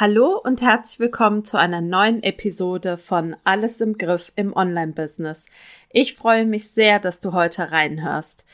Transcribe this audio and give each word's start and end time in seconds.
Hallo 0.00 0.40
und 0.42 0.62
herzlich 0.62 0.98
willkommen 0.98 1.44
zu 1.44 1.58
einer 1.58 1.82
neuen 1.82 2.22
Episode 2.22 2.96
von 2.96 3.36
Alles 3.44 3.82
im 3.82 3.98
Griff 3.98 4.32
im 4.34 4.56
Online-Business. 4.56 5.44
Ich 5.90 6.14
freue 6.14 6.46
mich 6.46 6.70
sehr, 6.70 6.98
dass 7.00 7.20
du 7.20 7.34
heute 7.34 7.70
reinhörst. 7.70 8.46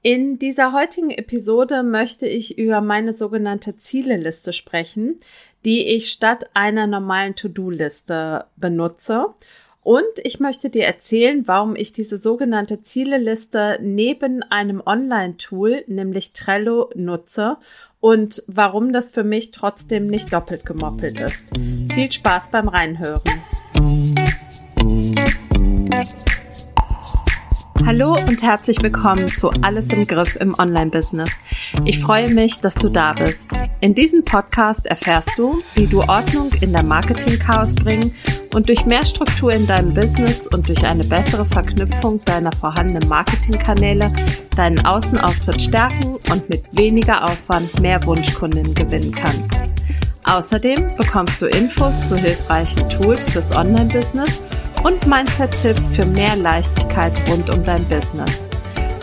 In 0.00 0.38
dieser 0.38 0.72
heutigen 0.72 1.10
Episode 1.10 1.82
möchte 1.82 2.26
ich 2.26 2.56
über 2.56 2.80
meine 2.80 3.12
sogenannte 3.12 3.76
Zieleliste 3.76 4.54
sprechen, 4.54 5.20
die 5.66 5.84
ich 5.88 6.10
statt 6.10 6.46
einer 6.54 6.86
normalen 6.86 7.34
To-Do-Liste 7.34 8.46
benutze. 8.56 9.26
Und 9.82 10.08
ich 10.22 10.40
möchte 10.40 10.70
dir 10.70 10.86
erzählen, 10.86 11.46
warum 11.46 11.76
ich 11.76 11.92
diese 11.92 12.16
sogenannte 12.16 12.80
Zieleliste 12.80 13.78
neben 13.82 14.42
einem 14.42 14.82
Online-Tool, 14.82 15.84
nämlich 15.86 16.32
Trello, 16.32 16.90
nutze 16.94 17.58
und 18.04 18.42
warum 18.48 18.92
das 18.92 19.10
für 19.10 19.24
mich 19.24 19.50
trotzdem 19.50 20.08
nicht 20.08 20.30
doppelt 20.30 20.66
gemoppelt 20.66 21.18
ist. 21.18 21.46
Viel 21.90 22.12
Spaß 22.12 22.50
beim 22.50 22.68
Reinhören. 22.68 23.22
Hallo 27.86 28.14
und 28.14 28.42
herzlich 28.42 28.82
willkommen 28.82 29.30
zu 29.30 29.48
Alles 29.62 29.88
im 29.88 30.06
Griff 30.06 30.36
im 30.36 30.54
Online-Business. 30.58 31.30
Ich 31.86 31.98
freue 31.98 32.28
mich, 32.28 32.60
dass 32.60 32.74
du 32.74 32.90
da 32.90 33.14
bist. 33.14 33.48
In 33.80 33.94
diesem 33.94 34.22
Podcast 34.22 34.84
erfährst 34.84 35.30
du, 35.38 35.62
wie 35.74 35.86
du 35.86 36.00
Ordnung 36.02 36.50
in 36.60 36.72
der 36.74 36.82
Marketing-Chaos 36.82 37.74
bringen 37.74 38.12
und 38.54 38.68
durch 38.68 38.84
mehr 38.84 39.06
Struktur 39.06 39.50
in 39.50 39.66
deinem 39.66 39.94
Business 39.94 40.46
und 40.46 40.68
durch 40.68 40.84
eine 40.84 41.04
bessere 41.04 41.46
Verknüpfung 41.46 42.22
deiner 42.26 42.52
vorhandenen 42.52 43.08
Marketingkanäle 43.08 44.12
deinen 44.54 44.84
Außenauftritt 44.84 45.60
stärken 45.60 46.16
und 46.30 46.48
mit 46.48 46.64
weniger 46.72 47.24
Aufwand 47.24 47.80
mehr 47.80 48.04
Wunschkunden 48.04 48.74
gewinnen 48.74 49.12
kannst. 49.12 49.56
Außerdem 50.24 50.96
bekommst 50.96 51.40
du 51.42 51.46
Infos 51.46 52.08
zu 52.08 52.16
hilfreichen 52.16 52.88
Tools 52.88 53.30
fürs 53.30 53.54
Online-Business 53.54 54.40
und 54.82 55.06
Mindset-Tipps 55.06 55.88
für 55.88 56.06
mehr 56.06 56.36
Leichtigkeit 56.36 57.12
rund 57.28 57.54
um 57.54 57.62
dein 57.64 57.84
Business. 57.88 58.48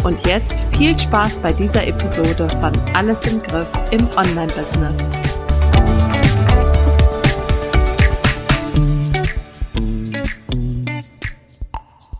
Und 0.03 0.25
jetzt 0.25 0.55
viel 0.75 0.97
Spaß 0.97 1.37
bei 1.37 1.53
dieser 1.53 1.85
Episode 1.85 2.49
von 2.49 2.71
Alles 2.95 3.25
im 3.27 3.41
Griff 3.43 3.69
im 3.91 4.07
Online-Business. 4.17 5.20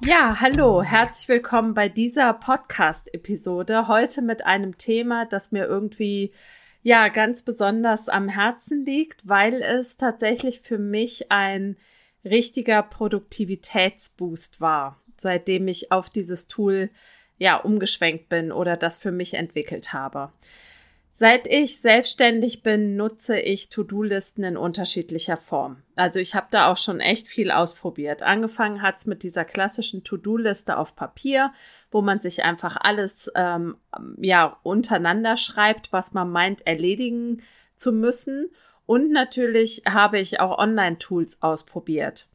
Ja, 0.04 0.40
hallo, 0.40 0.82
herzlich 0.82 1.30
willkommen 1.30 1.76
bei 1.76 1.88
dieser 1.88 2.34
Podcast-Episode. 2.34 3.88
Heute 3.88 4.24
mit 4.24 4.44
einem 4.44 4.80
Thema, 4.80 5.28
das 5.28 5.52
mir 5.52 5.66
irgendwie 5.66 6.32
ja 6.82 7.08
ganz 7.10 7.44
besonders 7.44 8.10
am 8.10 8.28
Herzen 8.28 8.84
liegt, 8.84 9.30
weil 9.30 9.62
es 9.62 9.98
tatsächlich 9.98 10.62
für 10.62 10.80
mich 10.80 11.32
ein 11.32 11.78
richtiger 12.26 12.82
Produktivitätsboost 12.82 14.60
war, 14.60 15.00
seitdem 15.20 15.68
ich 15.68 15.92
auf 15.92 16.10
dieses 16.10 16.48
Tool 16.48 16.90
ja 17.38 17.58
umgeschwenkt 17.58 18.28
bin 18.28 18.52
oder 18.52 18.78
das 18.78 18.98
für 18.98 19.12
mich 19.12 19.36
entwickelt 19.36 19.94
habe. 19.94 20.32
Seit 21.22 21.46
ich 21.46 21.82
selbstständig 21.82 22.64
bin, 22.64 22.96
nutze 22.96 23.40
ich 23.40 23.70
To-Do-Listen 23.70 24.44
in 24.44 24.58
unterschiedlicher 24.58 25.38
Form. 25.38 25.84
Also 25.96 26.18
ich 26.18 26.34
habe 26.34 26.48
da 26.50 26.72
auch 26.72 26.78
schon 26.78 27.00
echt 27.00 27.28
viel 27.28 27.52
ausprobiert. 27.52 28.24
Angefangen 28.24 28.82
hat's 28.82 29.06
mit 29.06 29.22
dieser 29.22 29.46
klassischen 29.46 30.04
To-Do-Liste 30.04 30.80
auf 30.80 30.96
Papier, 30.96 31.54
wo 31.92 32.02
man 32.02 32.20
sich 32.22 32.44
einfach 32.44 32.76
alles 32.76 33.32
ähm, 33.36 33.76
ja 34.20 34.58
untereinander 34.64 35.38
schreibt, 35.38 35.94
was 35.94 36.16
man 36.16 36.32
meint 36.32 36.66
erledigen 36.66 37.44
zu 37.76 37.92
müssen. 37.92 38.50
Und 38.88 39.12
natürlich 39.12 39.84
habe 39.88 40.18
ich 40.18 40.40
auch 40.40 40.58
Online-Tools 40.58 41.44
ausprobiert. 41.44 42.31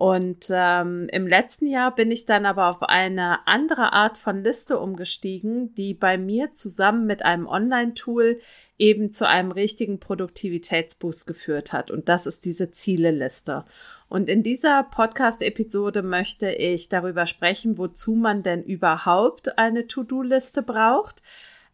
Und 0.00 0.46
ähm, 0.48 1.08
im 1.12 1.26
letzten 1.26 1.66
Jahr 1.66 1.94
bin 1.94 2.10
ich 2.10 2.24
dann 2.24 2.46
aber 2.46 2.70
auf 2.70 2.82
eine 2.82 3.46
andere 3.46 3.92
Art 3.92 4.16
von 4.16 4.42
Liste 4.42 4.78
umgestiegen, 4.78 5.74
die 5.74 5.92
bei 5.92 6.16
mir 6.16 6.54
zusammen 6.54 7.04
mit 7.04 7.22
einem 7.22 7.46
Online-Tool 7.46 8.40
eben 8.78 9.12
zu 9.12 9.28
einem 9.28 9.52
richtigen 9.52 10.00
Produktivitätsboost 10.00 11.26
geführt 11.26 11.74
hat. 11.74 11.90
Und 11.90 12.08
das 12.08 12.24
ist 12.24 12.46
diese 12.46 12.70
Zieleliste. 12.70 13.66
Und 14.08 14.30
in 14.30 14.42
dieser 14.42 14.84
Podcast-Episode 14.84 16.00
möchte 16.00 16.50
ich 16.50 16.88
darüber 16.88 17.26
sprechen, 17.26 17.76
wozu 17.76 18.14
man 18.14 18.42
denn 18.42 18.62
überhaupt 18.62 19.58
eine 19.58 19.86
To-Do-Liste 19.86 20.62
braucht, 20.62 21.22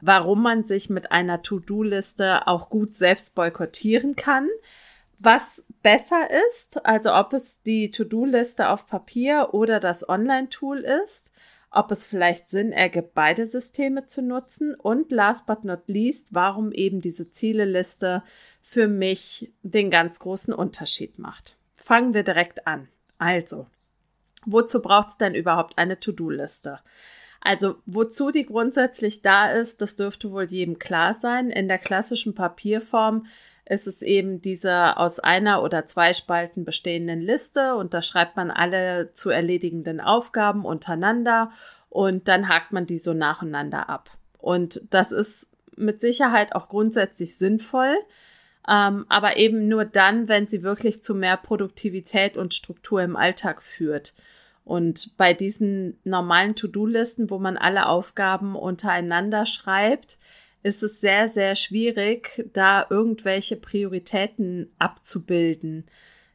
warum 0.01 0.43
man 0.43 0.65
sich 0.65 0.91
mit 0.91 1.13
einer 1.13 1.43
To-Do-Liste 1.43 2.49
auch 2.49 2.71
gut 2.71 2.97
selbst 2.97 3.37
boykottieren 3.37 4.17
kann, 4.17 4.49
was 5.19 5.67
besser 5.83 6.29
ist, 6.49 6.85
also 6.85 7.15
ob 7.15 7.33
es 7.33 7.63
die 7.63 7.91
To-Do-Liste 7.91 8.69
auf 8.69 8.87
Papier 8.87 9.51
oder 9.53 9.81
das 9.81 10.09
Online-Tool 10.09 10.79
ist, 10.79 11.31
ob 11.71 11.91
es 11.91 12.05
vielleicht 12.05 12.49
Sinn 12.49 12.73
ergibt, 12.73 13.15
beide 13.15 13.47
Systeme 13.47 14.07
zu 14.07 14.23
nutzen 14.23 14.75
und 14.75 15.11
last 15.11 15.47
but 15.47 15.65
not 15.65 15.83
least, 15.87 16.29
warum 16.33 16.73
eben 16.73 17.01
diese 17.01 17.29
Zieleliste 17.29 18.23
für 18.63 18.89
mich 18.89 19.53
den 19.63 19.91
ganz 19.91 20.19
großen 20.21 20.55
Unterschied 20.55 21.19
macht. 21.19 21.57
Fangen 21.75 22.15
wir 22.15 22.23
direkt 22.23 22.67
an. 22.67 22.89
Also, 23.19 23.67
wozu 24.45 24.81
braucht 24.81 25.09
es 25.09 25.17
denn 25.19 25.35
überhaupt 25.35 25.79
eine 25.79 26.01
To-Do-Liste? 26.01 26.81
Also, 27.41 27.77
wozu 27.87 28.31
die 28.31 28.47
grundsätzlich 28.47 29.23
da 29.23 29.51
ist, 29.51 29.81
das 29.81 29.97
dürfte 29.97 30.33
wohl 30.33 30.45
jedem 30.45 30.79
klar 30.79 31.15
sein. 31.15 31.51
In 31.51 31.69
der 31.69 31.79
klassischen 31.79 32.35
Papierform 32.35 33.27
ist 33.69 33.87
es 33.87 34.01
eben 34.01 34.41
diese 34.41 34.97
aus 34.97 35.19
einer 35.19 35.63
oder 35.63 35.85
zwei 35.85 36.13
Spalten 36.13 36.65
bestehenden 36.65 37.21
Liste 37.21 37.75
und 37.75 37.95
da 37.95 38.01
schreibt 38.01 38.37
man 38.37 38.51
alle 38.51 39.13
zu 39.13 39.31
erledigenden 39.31 40.01
Aufgaben 40.01 40.65
untereinander 40.65 41.51
und 41.91 42.29
dann 42.29 42.49
hakt 42.49 42.73
man 42.73 42.87
die 42.87 42.99
so 42.99 43.13
nacheinander 43.13 43.89
ab. 43.89 44.11
Und 44.39 44.83
das 44.91 45.11
ist 45.11 45.49
mit 45.77 46.01
Sicherheit 46.01 46.55
auch 46.55 46.69
grundsätzlich 46.69 47.37
sinnvoll, 47.37 47.97
ähm, 48.69 49.05
aber 49.09 49.37
eben 49.37 49.69
nur 49.69 49.85
dann, 49.85 50.29
wenn 50.29 50.47
sie 50.47 50.63
wirklich 50.63 51.03
zu 51.03 51.15
mehr 51.15 51.37
Produktivität 51.37 52.37
und 52.37 52.55
Struktur 52.55 53.03
im 53.03 53.17
Alltag 53.17 53.63
führt. 53.63 54.15
Und 54.65 55.17
bei 55.17 55.33
diesen 55.35 55.99
normalen 56.05 56.57
To-Do-Listen, 56.57 57.31
wo 57.31 57.39
man 57.39 57.57
alle 57.57 57.87
Aufgaben 57.87 58.57
untereinander 58.57 59.47
schreibt, 59.47 60.19
ist 60.67 60.83
es 60.83 61.01
sehr, 61.01 61.29
sehr 61.29 61.55
schwierig, 61.55 62.45
da 62.53 62.85
irgendwelche 62.91 63.55
Prioritäten 63.55 64.69
abzubilden. 64.81 65.85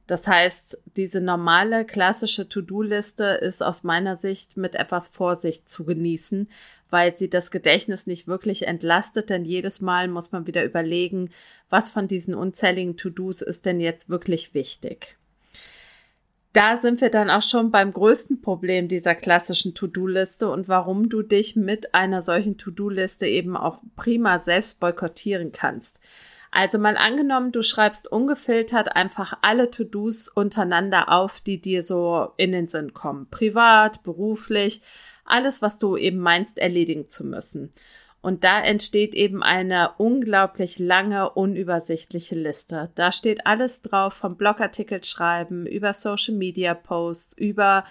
Das 0.07 0.25
heißt, 0.25 0.81
diese 0.95 1.19
normale 1.19 1.83
klassische 1.83 2.47
To-Do-Liste 2.47 3.25
ist 3.25 3.61
aus 3.61 3.83
meiner 3.83 4.15
Sicht 4.15 4.55
mit 4.55 4.75
etwas 4.75 5.09
Vorsicht 5.09 5.67
zu 5.67 5.83
genießen, 5.83 6.49
weil 6.89 7.13
sie 7.13 7.29
das 7.29 7.51
Gedächtnis 7.51 8.07
nicht 8.07 8.27
wirklich 8.27 8.67
entlastet, 8.67 9.29
denn 9.29 9.43
jedes 9.43 9.81
Mal 9.81 10.07
muss 10.07 10.31
man 10.31 10.47
wieder 10.47 10.63
überlegen, 10.63 11.29
was 11.69 11.91
von 11.91 12.07
diesen 12.07 12.33
unzähligen 12.33 12.95
To-Dos 12.95 13.41
ist 13.41 13.65
denn 13.65 13.81
jetzt 13.81 14.09
wirklich 14.09 14.53
wichtig 14.53 15.17
da 16.53 16.77
sind 16.77 16.99
wir 16.99 17.09
dann 17.09 17.29
auch 17.29 17.41
schon 17.41 17.71
beim 17.71 17.93
größten 17.93 18.41
Problem 18.41 18.87
dieser 18.87 19.15
klassischen 19.15 19.73
To-Do-Liste 19.73 20.49
und 20.49 20.67
warum 20.67 21.07
du 21.09 21.21
dich 21.21 21.55
mit 21.55 21.93
einer 21.93 22.21
solchen 22.21 22.57
To-Do-Liste 22.57 23.25
eben 23.25 23.55
auch 23.55 23.79
prima 23.95 24.37
selbst 24.37 24.79
boykottieren 24.79 25.51
kannst. 25.51 25.99
Also 26.51 26.77
mal 26.77 26.97
angenommen, 26.97 27.53
du 27.53 27.61
schreibst 27.61 28.11
ungefiltert 28.11 28.93
einfach 28.93 29.37
alle 29.41 29.71
To-Dos 29.71 30.27
untereinander 30.27 31.07
auf, 31.09 31.39
die 31.39 31.61
dir 31.61 31.81
so 31.81 32.33
in 32.35 32.51
den 32.51 32.67
Sinn 32.67 32.93
kommen. 32.93 33.27
Privat, 33.29 34.03
beruflich, 34.03 34.81
alles, 35.23 35.61
was 35.61 35.77
du 35.77 35.95
eben 35.95 36.19
meinst, 36.19 36.57
erledigen 36.57 37.07
zu 37.07 37.25
müssen. 37.25 37.71
Und 38.21 38.43
da 38.43 38.61
entsteht 38.61 39.15
eben 39.15 39.41
eine 39.41 39.93
unglaublich 39.97 40.77
lange, 40.77 41.31
unübersichtliche 41.31 42.35
Liste. 42.35 42.91
Da 42.93 43.11
steht 43.11 43.47
alles 43.47 43.81
drauf, 43.81 44.13
vom 44.13 44.37
Blogartikel 44.37 45.03
schreiben, 45.03 45.65
über 45.65 45.93
Social 45.93 46.35
Media 46.35 46.75
Posts, 46.75 47.35
über 47.37 47.83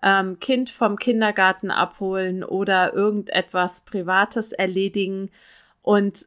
ähm, 0.00 0.38
Kind 0.38 0.70
vom 0.70 0.96
Kindergarten 0.96 1.72
abholen 1.72 2.44
oder 2.44 2.94
irgendetwas 2.94 3.84
Privates 3.84 4.52
erledigen. 4.52 5.30
Und 5.82 6.26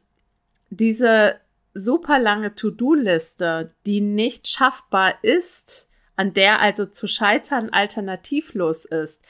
diese 0.68 1.36
super 1.72 2.18
lange 2.18 2.54
To-Do-Liste, 2.54 3.72
die 3.86 4.02
nicht 4.02 4.48
schaffbar 4.48 5.14
ist, 5.22 5.88
an 6.14 6.34
der 6.34 6.60
also 6.60 6.84
zu 6.84 7.06
scheitern 7.06 7.70
alternativlos 7.70 8.84
ist, 8.84 9.22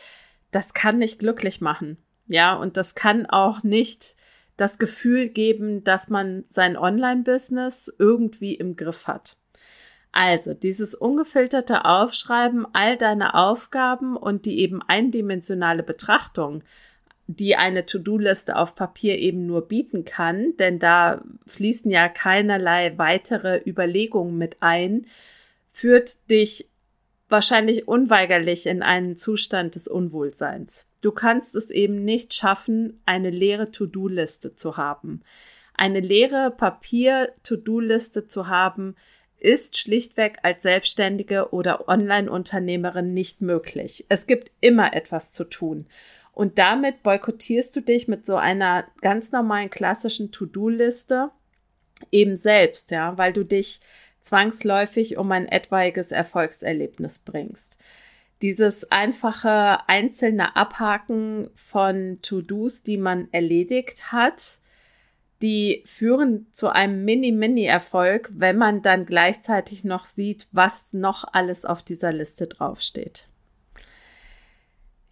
das 0.50 0.74
kann 0.74 0.98
nicht 0.98 1.18
glücklich 1.18 1.60
machen. 1.60 1.98
Ja, 2.28 2.54
und 2.54 2.76
das 2.76 2.94
kann 2.94 3.26
auch 3.26 3.62
nicht 3.62 4.16
das 4.56 4.78
Gefühl 4.78 5.28
geben, 5.28 5.84
dass 5.84 6.08
man 6.08 6.44
sein 6.48 6.76
Online-Business 6.76 7.92
irgendwie 7.98 8.54
im 8.54 8.76
Griff 8.76 9.06
hat. 9.06 9.36
Also 10.12 10.54
dieses 10.54 10.94
ungefilterte 10.94 11.84
Aufschreiben 11.84 12.66
all 12.72 12.96
deiner 12.96 13.34
Aufgaben 13.34 14.16
und 14.16 14.46
die 14.46 14.60
eben 14.60 14.80
eindimensionale 14.82 15.82
Betrachtung 15.82 16.62
die 17.26 17.56
eine 17.56 17.86
To-Do-Liste 17.86 18.56
auf 18.56 18.74
Papier 18.74 19.18
eben 19.18 19.46
nur 19.46 19.66
bieten 19.66 20.04
kann, 20.04 20.56
denn 20.58 20.78
da 20.78 21.22
fließen 21.46 21.90
ja 21.90 22.08
keinerlei 22.08 22.96
weitere 22.98 23.60
Überlegungen 23.66 24.38
mit 24.38 24.58
ein, 24.60 25.06
führt 25.68 26.30
dich 26.30 26.70
wahrscheinlich 27.28 27.88
unweigerlich 27.88 28.66
in 28.66 28.82
einen 28.82 29.16
Zustand 29.16 29.74
des 29.74 29.88
Unwohlseins. 29.88 30.86
Du 31.06 31.12
kannst 31.12 31.54
es 31.54 31.70
eben 31.70 32.04
nicht 32.04 32.34
schaffen, 32.34 33.00
eine 33.06 33.30
leere 33.30 33.70
To-Do-Liste 33.70 34.56
zu 34.56 34.76
haben. 34.76 35.22
Eine 35.72 36.00
leere 36.00 36.50
Papier-To-Do-Liste 36.50 38.24
zu 38.24 38.48
haben, 38.48 38.96
ist 39.38 39.78
schlichtweg 39.78 40.38
als 40.42 40.62
Selbstständige 40.62 41.52
oder 41.52 41.88
Online-Unternehmerin 41.88 43.14
nicht 43.14 43.40
möglich. 43.40 44.04
Es 44.08 44.26
gibt 44.26 44.50
immer 44.60 44.94
etwas 44.94 45.30
zu 45.30 45.44
tun. 45.44 45.86
Und 46.32 46.58
damit 46.58 47.04
boykottierst 47.04 47.76
du 47.76 47.82
dich 47.82 48.08
mit 48.08 48.26
so 48.26 48.34
einer 48.34 48.88
ganz 49.00 49.30
normalen 49.30 49.70
klassischen 49.70 50.32
To-Do-Liste 50.32 51.30
eben 52.10 52.34
selbst, 52.34 52.90
ja, 52.90 53.16
weil 53.16 53.32
du 53.32 53.44
dich 53.44 53.78
zwangsläufig 54.18 55.18
um 55.18 55.30
ein 55.30 55.46
etwaiges 55.46 56.10
Erfolgserlebnis 56.10 57.20
bringst. 57.20 57.76
Dieses 58.42 58.90
einfache 58.92 59.88
einzelne 59.88 60.56
Abhaken 60.56 61.48
von 61.54 62.18
To-Dos, 62.22 62.82
die 62.82 62.98
man 62.98 63.28
erledigt 63.32 64.12
hat, 64.12 64.58
die 65.42 65.82
führen 65.86 66.46
zu 66.52 66.70
einem 66.70 67.04
Mini-Mini-Erfolg, 67.04 68.30
wenn 68.34 68.56
man 68.56 68.82
dann 68.82 69.06
gleichzeitig 69.06 69.84
noch 69.84 70.04
sieht, 70.04 70.48
was 70.52 70.92
noch 70.92 71.24
alles 71.32 71.64
auf 71.64 71.82
dieser 71.82 72.12
Liste 72.12 72.46
draufsteht. 72.46 73.28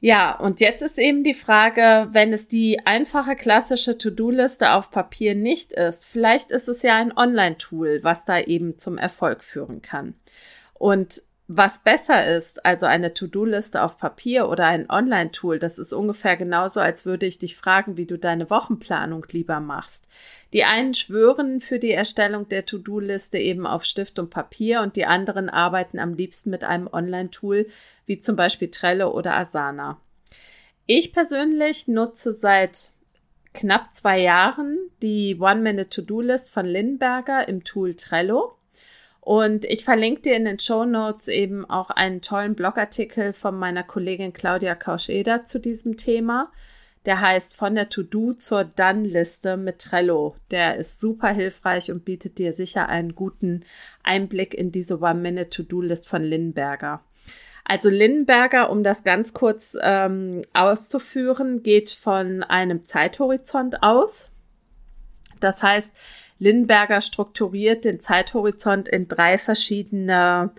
Ja, 0.01 0.39
und 0.39 0.61
jetzt 0.61 0.83
ist 0.83 0.99
eben 0.99 1.25
die 1.25 1.33
Frage, 1.33 2.09
wenn 2.13 2.35
es 2.35 2.47
die 2.47 2.79
einfache 2.85 3.37
klassische 3.37 3.97
To-Do-Liste 3.97 4.73
auf 4.73 4.91
Papier 4.91 5.35
nicht 5.35 5.73
ist, 5.73 6.05
vielleicht 6.05 6.51
ist 6.51 6.69
es 6.69 6.83
ja 6.83 6.97
ein 6.97 7.17
Online-Tool, 7.17 8.01
was 8.03 8.27
da 8.27 8.39
eben 8.39 8.79
zum 8.79 8.99
Erfolg 8.99 9.43
führen 9.43 9.81
kann. 9.81 10.15
Und 10.75 11.23
was 11.47 11.81
besser 11.81 12.27
ist, 12.27 12.65
also 12.65 12.87
eine 12.87 13.13
To-Do-Liste 13.13 13.83
auf 13.83 13.99
Papier 13.99 14.49
oder 14.49 14.65
ein 14.65 14.89
Online-Tool, 14.89 15.59
das 15.59 15.79
ist 15.79 15.93
ungefähr 15.93 16.37
genauso, 16.37 16.81
als 16.81 17.05
würde 17.05 17.27
ich 17.27 17.39
dich 17.39 17.55
fragen, 17.55 17.99
wie 17.99 18.07
du 18.07 18.19
deine 18.19 18.49
Wochenplanung 18.49 19.27
lieber 19.31 19.61
machst. 19.61 20.05
Die 20.55 20.65
einen 20.65 20.95
schwören 20.95 21.61
für 21.61 21.79
die 21.79 21.93
Erstellung 21.93 22.49
der 22.49 22.65
To-Do-Liste 22.65 23.39
eben 23.39 23.67
auf 23.67 23.85
Stift 23.85 24.19
und 24.19 24.31
Papier 24.31 24.81
und 24.81 24.97
die 24.97 25.05
anderen 25.05 25.51
arbeiten 25.51 25.99
am 25.99 26.15
liebsten 26.15 26.49
mit 26.49 26.65
einem 26.65 26.89
Online-Tool 26.91 27.67
wie 28.07 28.19
zum 28.19 28.37
Beispiel 28.37 28.71
Trello 28.71 29.11
oder 29.11 29.35
Asana. 29.35 30.01
Ich 30.87 31.13
persönlich 31.13 31.89
nutze 31.89 32.33
seit 32.33 32.91
knapp 33.53 33.93
zwei 33.93 34.19
Jahren 34.21 34.79
die 35.03 35.37
One-Minute-To-Do-List 35.39 36.51
von 36.53 36.65
Lindberger 36.67 37.47
im 37.49 37.65
Tool 37.65 37.95
Trello. 37.95 38.57
Und 39.25 39.65
ich 39.65 39.87
verlinke 39.87 40.21
dir 40.21 40.37
in 40.37 40.45
den 40.45 40.59
Show 40.59 40.85
Notes 40.85 41.29
eben 41.29 41.69
auch 41.69 41.89
einen 41.89 42.21
tollen 42.21 42.55
Blogartikel 42.55 43.33
von 43.33 43.59
meiner 43.59 43.83
Kollegin 43.83 44.35
Claudia 44.35 44.75
Kauscheder 44.75 45.47
zu 45.47 45.59
diesem 45.59 45.97
Thema. 45.97 46.53
Der 47.07 47.23
heißt 47.23 47.57
von 47.57 47.75
der 47.75 47.89
To-Do 47.89 48.35
zur 48.35 48.65
Done-Liste 48.65 49.57
mit 49.57 49.79
Trello. 49.79 50.37
Der 50.51 50.77
ist 50.77 51.01
super 51.01 51.29
hilfreich 51.29 51.91
und 51.91 52.05
bietet 52.05 52.37
dir 52.37 52.53
sicher 52.53 52.91
einen 52.91 53.15
guten 53.15 53.65
Einblick 54.03 54.53
in 54.53 54.73
diese 54.73 55.01
One-Minute-To-Do-List 55.01 56.07
von 56.07 56.23
Lindberger. 56.23 57.03
Also 57.65 57.89
Lindenberger, 57.89 58.69
um 58.69 58.83
das 58.83 59.05
ganz 59.05 59.33
kurz 59.33 59.75
ähm, 59.81 60.43
auszuführen, 60.53 61.63
geht 61.63 61.89
von 61.89 62.43
einem 62.43 62.85
Zeithorizont 62.85 63.83
aus. 63.83 64.33
Das 65.41 65.63
heißt, 65.63 65.95
Lindenberger 66.45 67.01
strukturiert 67.01 67.87
den 67.87 68.01
Zeithorizont 68.01 68.87
in 68.87 69.09
drei 69.09 69.39
verschiedene 69.39 70.53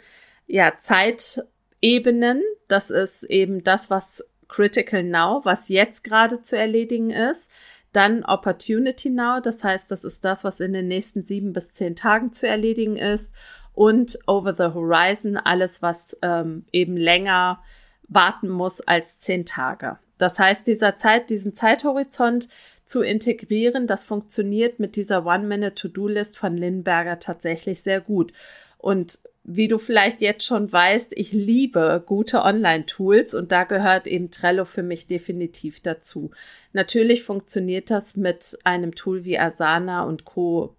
ja, 0.47 0.77
Zeitebenen. 0.77 2.41
Das 2.67 2.89
ist 2.89 3.23
eben 3.23 3.63
das, 3.63 3.91
was 3.91 4.25
Critical 4.47 5.03
Now, 5.03 5.41
was 5.43 5.69
jetzt 5.69 6.03
gerade 6.03 6.41
zu 6.41 6.57
erledigen 6.57 7.11
ist. 7.11 7.51
Dann 7.93 8.25
Opportunity 8.25 9.11
Now, 9.11 9.39
das 9.39 9.63
heißt, 9.63 9.91
das 9.91 10.03
ist 10.03 10.25
das, 10.25 10.43
was 10.43 10.59
in 10.59 10.73
den 10.73 10.87
nächsten 10.87 11.21
sieben 11.21 11.53
bis 11.53 11.73
zehn 11.75 11.95
Tagen 11.95 12.31
zu 12.31 12.47
erledigen 12.47 12.97
ist 12.97 13.33
und 13.73 14.17
Over 14.25 14.55
the 14.55 14.73
Horizon, 14.73 15.37
alles, 15.37 15.83
was 15.83 16.17
ähm, 16.23 16.65
eben 16.71 16.97
länger 16.97 17.61
warten 18.07 18.49
muss 18.49 18.81
als 18.81 19.19
zehn 19.19 19.45
Tage. 19.45 19.99
Das 20.17 20.39
heißt, 20.39 20.67
dieser 20.67 20.95
Zeit, 20.95 21.29
diesen 21.29 21.53
Zeithorizont 21.53 22.47
zu 22.85 23.01
integrieren, 23.01 23.87
das 23.87 24.05
funktioniert 24.05 24.79
mit 24.79 24.95
dieser 24.95 25.25
One-Minute-To-Do-List 25.25 26.37
von 26.37 26.55
Lindberger 26.55 27.19
tatsächlich 27.19 27.81
sehr 27.81 28.01
gut. 28.01 28.31
Und 28.77 29.19
wie 29.43 29.67
du 29.67 29.77
vielleicht 29.77 30.21
jetzt 30.21 30.45
schon 30.45 30.71
weißt, 30.71 31.13
ich 31.15 31.31
liebe 31.31 32.03
gute 32.05 32.41
Online-Tools 32.41 33.35
und 33.35 33.51
da 33.51 33.63
gehört 33.63 34.07
eben 34.07 34.31
Trello 34.31 34.65
für 34.65 34.81
mich 34.81 35.07
definitiv 35.07 35.81
dazu. 35.81 36.31
Natürlich 36.73 37.23
funktioniert 37.23 37.91
das 37.91 38.15
mit 38.17 38.57
einem 38.63 38.95
Tool 38.95 39.23
wie 39.23 39.37
Asana 39.37 40.03
und 40.03 40.25
Co. 40.25 40.75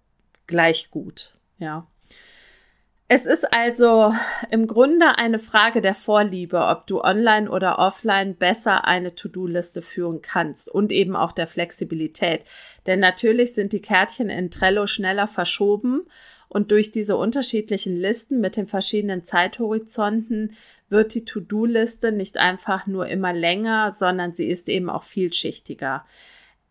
gleich 0.47 0.91
gut. 0.91 1.35
Ja. 1.59 1.87
Es 3.09 3.25
ist 3.25 3.53
also 3.53 4.13
im 4.51 4.67
Grunde 4.67 5.17
eine 5.17 5.39
Frage 5.39 5.79
der 5.79 5.95
Vorliebe, 5.95 6.59
ob 6.65 6.87
du 6.87 6.99
online 6.99 7.49
oder 7.49 7.79
offline 7.79 8.35
besser 8.35 8.83
eine 8.83 9.15
To-Do-Liste 9.15 9.81
führen 9.81 10.21
kannst 10.21 10.67
und 10.67 10.91
eben 10.91 11.15
auch 11.15 11.31
der 11.31 11.47
Flexibilität. 11.47 12.41
Denn 12.85 12.99
natürlich 12.99 13.53
sind 13.53 13.71
die 13.71 13.79
Kärtchen 13.79 14.29
in 14.29 14.51
Trello 14.51 14.87
schneller 14.87 15.29
verschoben 15.29 16.01
und 16.49 16.71
durch 16.71 16.91
diese 16.91 17.15
unterschiedlichen 17.15 17.95
Listen 17.95 18.41
mit 18.41 18.57
den 18.57 18.67
verschiedenen 18.67 19.23
Zeithorizonten 19.23 20.57
wird 20.89 21.13
die 21.13 21.23
To-Do-Liste 21.23 22.11
nicht 22.11 22.37
einfach 22.37 22.87
nur 22.87 23.07
immer 23.07 23.31
länger, 23.31 23.93
sondern 23.93 24.33
sie 24.33 24.47
ist 24.47 24.67
eben 24.67 24.89
auch 24.89 25.03
vielschichtiger. 25.03 26.05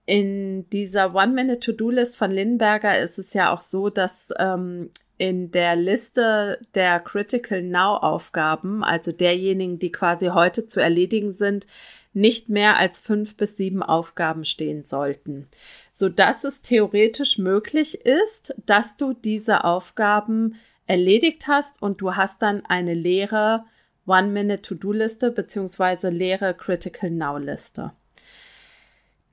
In 0.05 0.69
dieser 0.69 1.15
One-Minute-To-Do-List 1.15 2.19
von 2.19 2.31
Lindberger 2.31 2.99
ist 2.99 3.19
es 3.19 3.33
ja 3.33 3.53
auch 3.53 3.61
so, 3.61 3.88
dass 3.88 4.29
ähm, 4.38 4.91
in 5.18 5.50
der 5.50 5.76
Liste 5.76 6.60
der 6.74 7.00
Critical 7.00 7.62
Now 7.62 7.96
Aufgaben, 7.96 8.84
also 8.84 9.12
derjenigen, 9.12 9.78
die 9.78 9.92
quasi 9.92 10.26
heute 10.26 10.66
zu 10.66 10.80
erledigen 10.80 11.32
sind, 11.32 11.66
nicht 12.12 12.48
mehr 12.48 12.78
als 12.78 13.00
fünf 13.00 13.36
bis 13.36 13.56
sieben 13.56 13.82
Aufgaben 13.82 14.44
stehen 14.44 14.84
sollten, 14.84 15.48
so 15.92 16.08
dass 16.08 16.44
es 16.44 16.62
theoretisch 16.62 17.36
möglich 17.36 18.06
ist, 18.06 18.54
dass 18.64 18.96
du 18.96 19.12
diese 19.12 19.64
Aufgaben 19.64 20.56
erledigt 20.86 21.46
hast 21.46 21.82
und 21.82 22.00
du 22.00 22.16
hast 22.16 22.40
dann 22.40 22.64
eine 22.64 22.94
leere 22.94 23.64
One-Minute-To-Do-Liste 24.06 25.30
beziehungsweise 25.30 26.08
leere 26.08 26.54
Critical 26.54 27.11
Now-Liste. 27.11 27.92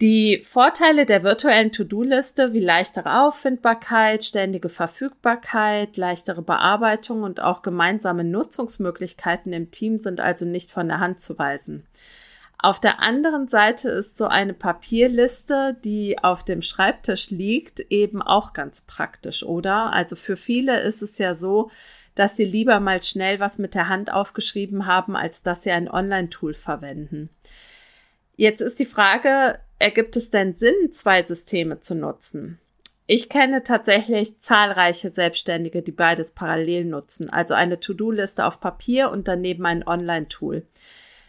Die 0.01 0.41
Vorteile 0.43 1.05
der 1.05 1.23
virtuellen 1.23 1.71
To-Do-Liste 1.71 2.51
wie 2.51 2.59
leichtere 2.59 3.21
Auffindbarkeit, 3.21 4.23
ständige 4.23 4.69
Verfügbarkeit, 4.69 5.95
leichtere 5.97 6.41
Bearbeitung 6.41 7.23
und 7.23 7.39
auch 7.41 7.61
gemeinsame 7.61 8.23
Nutzungsmöglichkeiten 8.23 9.53
im 9.53 9.71
Team 9.71 9.97
sind 9.97 10.19
also 10.19 10.45
nicht 10.45 10.71
von 10.71 10.87
der 10.87 10.99
Hand 10.99 11.21
zu 11.21 11.37
weisen. 11.37 11.85
Auf 12.57 12.79
der 12.79 13.01
anderen 13.01 13.47
Seite 13.47 13.89
ist 13.89 14.17
so 14.17 14.27
eine 14.27 14.53
Papierliste, 14.53 15.77
die 15.83 16.17
auf 16.19 16.43
dem 16.43 16.61
Schreibtisch 16.61 17.29
liegt, 17.29 17.81
eben 17.91 18.21
auch 18.21 18.53
ganz 18.53 18.81
praktisch, 18.81 19.43
oder? 19.43 19.91
Also 19.93 20.15
für 20.15 20.37
viele 20.37 20.79
ist 20.79 21.01
es 21.01 21.17
ja 21.17 21.33
so, 21.33 21.69
dass 22.15 22.35
sie 22.35 22.45
lieber 22.45 22.79
mal 22.79 23.03
schnell 23.03 23.39
was 23.39 23.57
mit 23.57 23.75
der 23.75 23.89
Hand 23.89 24.11
aufgeschrieben 24.11 24.85
haben, 24.85 25.15
als 25.15 25.43
dass 25.43 25.63
sie 25.63 25.71
ein 25.71 25.89
Online-Tool 25.89 26.53
verwenden. 26.53 27.29
Jetzt 28.35 28.61
ist 28.61 28.79
die 28.79 28.85
Frage, 28.85 29.59
ergibt 29.83 30.15
es 30.15 30.29
denn 30.29 30.55
Sinn, 30.55 30.93
zwei 30.93 31.21
Systeme 31.23 31.81
zu 31.81 31.93
nutzen? 31.93 32.57
Ich 33.05 33.27
kenne 33.27 33.63
tatsächlich 33.63 34.39
zahlreiche 34.39 35.11
Selbstständige, 35.11 35.81
die 35.81 35.91
beides 35.91 36.31
parallel 36.31 36.85
nutzen, 36.85 37.29
also 37.29 37.53
eine 37.53 37.81
To-Do-Liste 37.81 38.45
auf 38.45 38.61
Papier 38.61 39.11
und 39.11 39.27
daneben 39.27 39.65
ein 39.65 39.85
Online-Tool. 39.85 40.65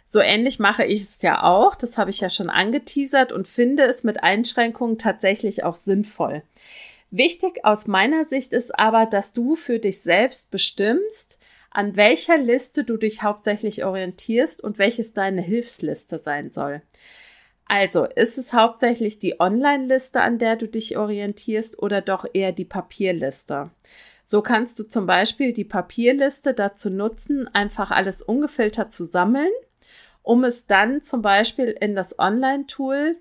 So 0.04 0.20
ähnlich 0.20 0.60
mache 0.60 0.84
ich 0.84 1.02
es 1.02 1.20
ja 1.22 1.42
auch, 1.42 1.74
das 1.74 1.98
habe 1.98 2.10
ich 2.10 2.20
ja 2.20 2.30
schon 2.30 2.48
angeteasert 2.48 3.32
und 3.32 3.48
finde 3.48 3.82
es 3.84 4.04
mit 4.04 4.22
Einschränkungen 4.22 4.98
tatsächlich 4.98 5.64
auch 5.64 5.74
sinnvoll. 5.74 6.44
Wichtig 7.10 7.64
aus 7.64 7.88
meiner 7.88 8.24
Sicht 8.24 8.52
ist 8.52 8.78
aber, 8.78 9.06
dass 9.06 9.32
du 9.32 9.56
für 9.56 9.80
dich 9.80 10.00
selbst 10.00 10.52
bestimmst, 10.52 11.38
an 11.70 11.96
welcher 11.96 12.38
Liste 12.38 12.84
du 12.84 12.98
dich 12.98 13.24
hauptsächlich 13.24 13.84
orientierst 13.84 14.62
und 14.62 14.78
welches 14.78 15.12
deine 15.12 15.42
Hilfsliste 15.42 16.20
sein 16.20 16.52
soll. 16.52 16.82
Also, 17.66 18.04
ist 18.04 18.38
es 18.38 18.52
hauptsächlich 18.52 19.18
die 19.18 19.40
Online-Liste, 19.40 20.20
an 20.20 20.38
der 20.38 20.56
du 20.56 20.68
dich 20.68 20.96
orientierst 20.96 21.82
oder 21.82 22.02
doch 22.02 22.26
eher 22.32 22.52
die 22.52 22.64
Papierliste? 22.64 23.70
So 24.22 24.42
kannst 24.42 24.78
du 24.78 24.84
zum 24.84 25.06
Beispiel 25.06 25.52
die 25.52 25.64
Papierliste 25.64 26.54
dazu 26.54 26.90
nutzen, 26.90 27.48
einfach 27.54 27.90
alles 27.90 28.22
ungefiltert 28.22 28.92
zu 28.92 29.04
sammeln, 29.04 29.52
um 30.22 30.44
es 30.44 30.66
dann 30.66 31.02
zum 31.02 31.22
Beispiel 31.22 31.76
in 31.78 31.94
das 31.94 32.18
Online-Tool 32.18 33.16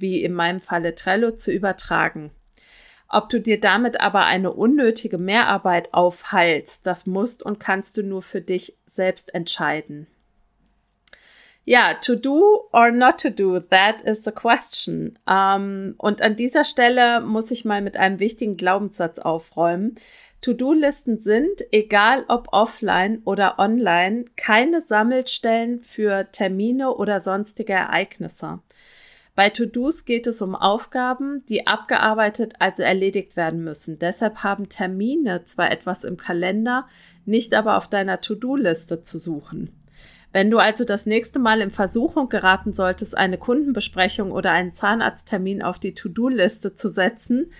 wie 0.00 0.22
in 0.22 0.32
meinem 0.32 0.60
Falle 0.60 0.94
Trello, 0.94 1.32
zu 1.32 1.52
übertragen. 1.52 2.30
Ob 3.08 3.28
du 3.28 3.40
dir 3.40 3.58
damit 3.58 4.00
aber 4.00 4.26
eine 4.26 4.52
unnötige 4.52 5.18
Mehrarbeit 5.18 5.94
aufhalst, 5.94 6.86
das 6.86 7.06
musst 7.06 7.42
und 7.42 7.58
kannst 7.58 7.96
du 7.96 8.02
nur 8.02 8.22
für 8.22 8.40
dich 8.40 8.76
selbst 8.86 9.34
entscheiden. 9.34 10.06
Ja, 11.68 11.92
to 11.92 12.14
do 12.14 12.66
or 12.72 12.90
not 12.90 13.20
to 13.20 13.28
do, 13.28 13.60
that 13.60 14.00
is 14.00 14.24
the 14.24 14.30
question. 14.30 15.18
Um, 15.26 15.96
und 15.98 16.22
an 16.22 16.34
dieser 16.34 16.64
Stelle 16.64 17.20
muss 17.20 17.50
ich 17.50 17.66
mal 17.66 17.82
mit 17.82 17.98
einem 17.98 18.20
wichtigen 18.20 18.56
Glaubenssatz 18.56 19.18
aufräumen. 19.18 19.96
To-Do-Listen 20.40 21.18
sind, 21.18 21.62
egal 21.70 22.24
ob 22.28 22.48
offline 22.52 23.20
oder 23.26 23.58
online, 23.58 24.24
keine 24.36 24.80
Sammelstellen 24.80 25.82
für 25.82 26.30
Termine 26.32 26.94
oder 26.94 27.20
sonstige 27.20 27.74
Ereignisse. 27.74 28.60
Bei 29.34 29.50
To-Dos 29.50 30.06
geht 30.06 30.26
es 30.26 30.40
um 30.40 30.54
Aufgaben, 30.54 31.44
die 31.50 31.66
abgearbeitet, 31.66 32.54
also 32.60 32.82
erledigt 32.82 33.36
werden 33.36 33.62
müssen. 33.62 33.98
Deshalb 33.98 34.42
haben 34.42 34.70
Termine 34.70 35.44
zwar 35.44 35.70
etwas 35.70 36.04
im 36.04 36.16
Kalender, 36.16 36.88
nicht 37.26 37.52
aber 37.52 37.76
auf 37.76 37.88
deiner 37.88 38.22
To-Do-Liste 38.22 39.02
zu 39.02 39.18
suchen. 39.18 39.77
Wenn 40.32 40.50
du 40.50 40.58
also 40.58 40.84
das 40.84 41.06
nächste 41.06 41.38
Mal 41.38 41.60
in 41.60 41.70
Versuchung 41.70 42.28
geraten 42.28 42.72
solltest, 42.72 43.16
eine 43.16 43.38
Kundenbesprechung 43.38 44.30
oder 44.30 44.52
einen 44.52 44.72
Zahnarzttermin 44.72 45.62
auf 45.62 45.78
die 45.78 45.94
To-Do-Liste 45.94 46.74
zu 46.74 46.88
setzen, 46.88 47.52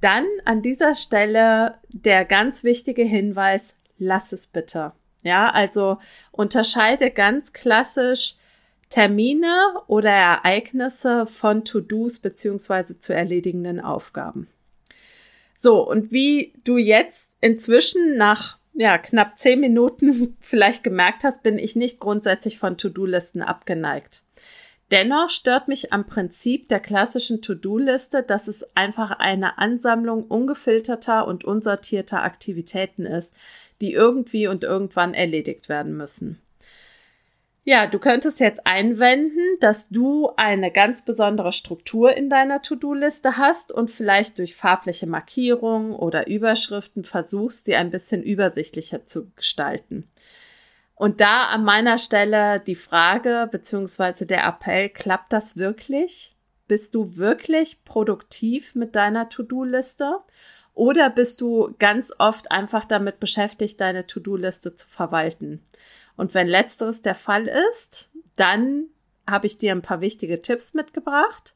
dann 0.00 0.24
an 0.44 0.62
dieser 0.62 0.94
Stelle 0.94 1.78
der 1.88 2.24
ganz 2.24 2.64
wichtige 2.64 3.02
Hinweis, 3.02 3.76
lass 3.98 4.32
es 4.32 4.46
bitte. 4.46 4.92
Ja, 5.22 5.50
also 5.50 5.98
unterscheide 6.32 7.10
ganz 7.10 7.52
klassisch 7.52 8.34
Termine 8.88 9.74
oder 9.86 10.10
Ereignisse 10.10 11.26
von 11.26 11.64
To-Dos 11.64 12.18
beziehungsweise 12.18 12.98
zu 12.98 13.14
erledigenden 13.14 13.80
Aufgaben. 13.80 14.48
So, 15.56 15.88
und 15.88 16.12
wie 16.12 16.52
du 16.64 16.76
jetzt 16.76 17.32
inzwischen 17.40 18.16
nach 18.16 18.58
ja, 18.74 18.98
knapp 18.98 19.38
zehn 19.38 19.60
Minuten 19.60 20.36
vielleicht 20.40 20.82
gemerkt 20.82 21.24
hast, 21.24 21.42
bin 21.42 21.58
ich 21.58 21.76
nicht 21.76 22.00
grundsätzlich 22.00 22.58
von 22.58 22.78
To-Do-Listen 22.78 23.42
abgeneigt. 23.42 24.22
Dennoch 24.90 25.30
stört 25.30 25.68
mich 25.68 25.92
am 25.92 26.04
Prinzip 26.04 26.68
der 26.68 26.78
klassischen 26.78 27.40
To-Do-Liste, 27.40 28.22
dass 28.22 28.46
es 28.46 28.62
einfach 28.76 29.10
eine 29.10 29.56
Ansammlung 29.56 30.24
ungefilterter 30.24 31.26
und 31.26 31.44
unsortierter 31.44 32.22
Aktivitäten 32.22 33.06
ist, 33.06 33.34
die 33.80 33.92
irgendwie 33.94 34.48
und 34.48 34.64
irgendwann 34.64 35.14
erledigt 35.14 35.70
werden 35.70 35.96
müssen. 35.96 36.42
Ja, 37.64 37.86
du 37.86 38.00
könntest 38.00 38.40
jetzt 38.40 38.66
einwenden, 38.66 39.38
dass 39.60 39.88
du 39.88 40.30
eine 40.36 40.72
ganz 40.72 41.04
besondere 41.04 41.52
Struktur 41.52 42.16
in 42.16 42.28
deiner 42.28 42.60
To-Do-Liste 42.60 43.36
hast 43.36 43.70
und 43.70 43.88
vielleicht 43.88 44.38
durch 44.38 44.56
farbliche 44.56 45.06
Markierungen 45.06 45.92
oder 45.92 46.26
Überschriften 46.26 47.04
versuchst, 47.04 47.66
sie 47.66 47.76
ein 47.76 47.92
bisschen 47.92 48.24
übersichtlicher 48.24 49.06
zu 49.06 49.30
gestalten. 49.36 50.10
Und 50.96 51.20
da 51.20 51.44
an 51.46 51.62
meiner 51.62 51.98
Stelle 51.98 52.58
die 52.58 52.74
Frage 52.74 53.48
beziehungsweise 53.50 54.26
der 54.26 54.44
Appell, 54.44 54.88
klappt 54.88 55.32
das 55.32 55.56
wirklich? 55.56 56.34
Bist 56.66 56.96
du 56.96 57.16
wirklich 57.16 57.84
produktiv 57.84 58.74
mit 58.74 58.96
deiner 58.96 59.28
To-Do-Liste? 59.28 60.16
Oder 60.74 61.10
bist 61.10 61.40
du 61.40 61.74
ganz 61.78 62.12
oft 62.18 62.50
einfach 62.50 62.86
damit 62.86 63.20
beschäftigt, 63.20 63.80
deine 63.80 64.06
To-Do-Liste 64.06 64.74
zu 64.74 64.88
verwalten? 64.88 65.64
Und 66.16 66.34
wenn 66.34 66.46
letzteres 66.46 67.02
der 67.02 67.14
Fall 67.14 67.48
ist, 67.70 68.10
dann 68.36 68.86
habe 69.28 69.46
ich 69.46 69.58
dir 69.58 69.72
ein 69.72 69.82
paar 69.82 70.00
wichtige 70.00 70.42
Tipps 70.42 70.74
mitgebracht, 70.74 71.54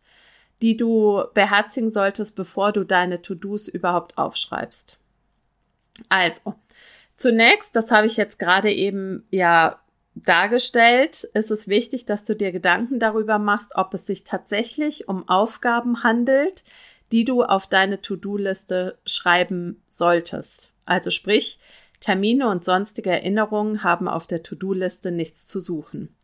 die 0.62 0.76
du 0.76 1.24
beherzigen 1.34 1.90
solltest, 1.90 2.36
bevor 2.36 2.72
du 2.72 2.84
deine 2.84 3.22
To-Dos 3.22 3.68
überhaupt 3.68 4.16
aufschreibst. 4.16 4.98
Also, 6.08 6.54
zunächst, 7.14 7.76
das 7.76 7.90
habe 7.90 8.06
ich 8.06 8.16
jetzt 8.16 8.38
gerade 8.38 8.72
eben 8.72 9.26
ja 9.30 9.80
dargestellt, 10.14 11.24
ist 11.34 11.50
es 11.50 11.68
wichtig, 11.68 12.06
dass 12.06 12.24
du 12.24 12.34
dir 12.34 12.52
Gedanken 12.52 12.98
darüber 12.98 13.38
machst, 13.38 13.72
ob 13.74 13.92
es 13.92 14.06
sich 14.06 14.24
tatsächlich 14.24 15.08
um 15.08 15.28
Aufgaben 15.28 16.02
handelt, 16.02 16.64
die 17.12 17.24
du 17.24 17.42
auf 17.42 17.66
deine 17.66 18.00
To-Do-Liste 18.00 18.98
schreiben 19.04 19.82
solltest. 19.88 20.72
Also 20.86 21.10
sprich, 21.10 21.58
Termine 22.06 22.48
und 22.48 22.64
sonstige 22.64 23.10
Erinnerungen 23.10 23.82
haben 23.82 24.06
auf 24.06 24.28
der 24.28 24.44
To-Do-Liste 24.44 25.10
nichts 25.10 25.48
zu 25.48 25.58
suchen. 25.58 26.14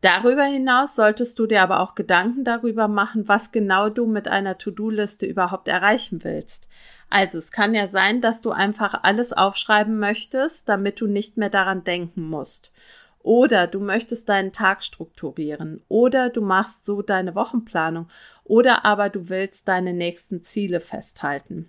Darüber 0.00 0.44
hinaus 0.44 0.94
solltest 0.94 1.40
du 1.40 1.48
dir 1.48 1.62
aber 1.62 1.80
auch 1.80 1.96
Gedanken 1.96 2.44
darüber 2.44 2.86
machen, 2.86 3.26
was 3.26 3.50
genau 3.50 3.88
du 3.88 4.06
mit 4.06 4.28
einer 4.28 4.56
To-Do-Liste 4.56 5.26
überhaupt 5.26 5.66
erreichen 5.66 6.22
willst. 6.22 6.68
Also 7.10 7.38
es 7.38 7.50
kann 7.50 7.74
ja 7.74 7.88
sein, 7.88 8.20
dass 8.20 8.40
du 8.40 8.52
einfach 8.52 9.02
alles 9.02 9.32
aufschreiben 9.32 9.98
möchtest, 9.98 10.68
damit 10.68 11.00
du 11.00 11.08
nicht 11.08 11.36
mehr 11.38 11.50
daran 11.50 11.82
denken 11.82 12.22
musst. 12.22 12.70
Oder 13.18 13.66
du 13.66 13.80
möchtest 13.80 14.28
deinen 14.28 14.52
Tag 14.52 14.84
strukturieren. 14.84 15.82
Oder 15.88 16.30
du 16.30 16.40
machst 16.40 16.86
so 16.86 17.02
deine 17.02 17.34
Wochenplanung. 17.34 18.06
Oder 18.44 18.84
aber 18.84 19.08
du 19.08 19.28
willst 19.28 19.66
deine 19.66 19.92
nächsten 19.92 20.40
Ziele 20.40 20.78
festhalten. 20.78 21.68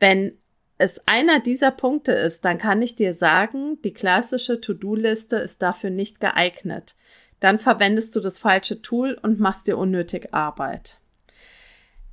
Wenn 0.00 0.36
es 0.82 1.00
einer 1.06 1.38
dieser 1.38 1.70
Punkte 1.70 2.10
ist, 2.10 2.44
dann 2.44 2.58
kann 2.58 2.82
ich 2.82 2.96
dir 2.96 3.14
sagen, 3.14 3.80
die 3.82 3.92
klassische 3.92 4.60
To-Do-Liste 4.60 5.36
ist 5.36 5.62
dafür 5.62 5.90
nicht 5.90 6.18
geeignet. 6.18 6.96
Dann 7.38 7.58
verwendest 7.58 8.16
du 8.16 8.20
das 8.20 8.40
falsche 8.40 8.82
Tool 8.82 9.16
und 9.22 9.38
machst 9.38 9.68
dir 9.68 9.78
unnötig 9.78 10.34
Arbeit. 10.34 10.98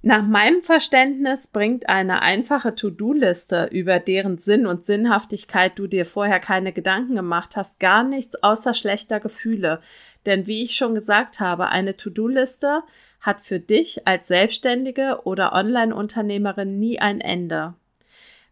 Nach 0.03 0.21
meinem 0.21 0.61
Verständnis 0.61 1.47
bringt 1.47 1.89
eine 1.89 2.21
einfache 2.21 2.75
To-Do-Liste, 2.75 3.69
über 3.71 3.99
deren 3.99 4.37
Sinn 4.37 4.67
und 4.67 4.85
Sinnhaftigkeit 4.85 5.77
du 5.77 5.87
dir 5.87 6.05
vorher 6.05 6.39
keine 6.39 6.71
Gedanken 6.71 7.15
gemacht 7.15 7.57
hast, 7.57 7.79
gar 7.79 8.03
nichts 8.03 8.35
außer 8.41 8.75
schlechter 8.75 9.19
Gefühle. 9.19 9.81
Denn 10.27 10.45
wie 10.45 10.61
ich 10.61 10.75
schon 10.75 10.93
gesagt 10.93 11.39
habe, 11.39 11.69
eine 11.69 11.97
To-Do-Liste 11.97 12.83
hat 13.19 13.41
für 13.41 13.59
dich 13.59 14.07
als 14.07 14.27
Selbstständige 14.27 15.21
oder 15.23 15.53
Online-Unternehmerin 15.53 16.77
nie 16.77 16.99
ein 16.99 17.19
Ende. 17.19 17.73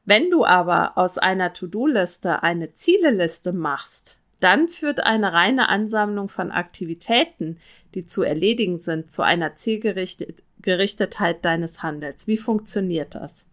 Wenn 0.08 0.32
du 0.32 0.46
aber 0.46 0.98
aus 0.98 1.18
einer 1.18 1.52
To-Do-Liste 1.52 2.42
eine 2.42 2.72
Zieleliste 2.74 3.52
machst, 3.52 4.20
dann 4.40 4.70
führt 4.70 5.04
eine 5.04 5.34
reine 5.34 5.68
Ansammlung 5.68 6.30
von 6.30 6.50
Aktivitäten, 6.50 7.58
die 7.94 8.06
zu 8.06 8.24
erledigen 8.24 8.80
sind, 8.80 9.12
zu 9.12 9.22
einer 9.22 9.56
Zielgerichtetheit 9.56 11.44
deines 11.44 11.84
Handels. 11.84 12.26
Wie 12.26 12.38
funktioniert 12.38 13.16
das? 13.16 13.44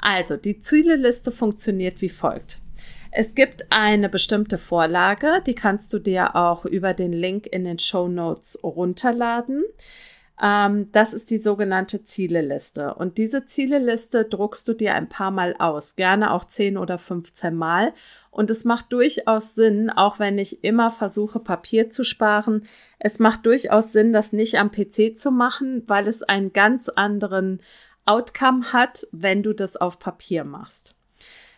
Also, 0.00 0.36
die 0.36 0.58
Zieleliste 0.58 1.30
funktioniert 1.30 2.02
wie 2.02 2.08
folgt. 2.08 2.58
Es 3.12 3.36
gibt 3.36 3.66
eine 3.70 4.08
bestimmte 4.08 4.58
Vorlage, 4.58 5.40
die 5.46 5.54
kannst 5.54 5.92
du 5.92 6.00
dir 6.00 6.34
auch 6.34 6.64
über 6.64 6.94
den 6.94 7.12
Link 7.12 7.46
in 7.46 7.62
den 7.62 7.78
Show 7.78 8.08
Notes 8.08 8.58
runterladen. 8.60 9.62
Ähm, 10.42 10.90
das 10.92 11.12
ist 11.12 11.30
die 11.30 11.38
sogenannte 11.38 12.04
Zieleliste. 12.04 12.94
Und 12.94 13.18
diese 13.18 13.44
Zieleliste 13.44 14.24
druckst 14.24 14.68
du 14.68 14.74
dir 14.74 14.94
ein 14.94 15.08
paar 15.08 15.30
Mal 15.30 15.56
aus, 15.58 15.96
gerne 15.96 16.32
auch 16.32 16.44
10 16.44 16.76
oder 16.76 16.98
15 16.98 17.54
Mal. 17.54 17.94
Und 18.30 18.50
es 18.50 18.64
macht 18.64 18.92
durchaus 18.92 19.54
Sinn, 19.54 19.88
auch 19.88 20.18
wenn 20.18 20.38
ich 20.38 20.62
immer 20.62 20.90
versuche, 20.90 21.40
Papier 21.40 21.88
zu 21.88 22.04
sparen, 22.04 22.68
es 22.98 23.18
macht 23.18 23.46
durchaus 23.46 23.92
Sinn, 23.92 24.12
das 24.12 24.32
nicht 24.32 24.58
am 24.58 24.70
PC 24.70 25.16
zu 25.16 25.30
machen, 25.30 25.82
weil 25.86 26.06
es 26.08 26.22
einen 26.22 26.52
ganz 26.52 26.88
anderen 26.88 27.60
Outcome 28.04 28.72
hat, 28.72 29.06
wenn 29.12 29.42
du 29.42 29.52
das 29.52 29.76
auf 29.76 29.98
Papier 29.98 30.44
machst. 30.44 30.94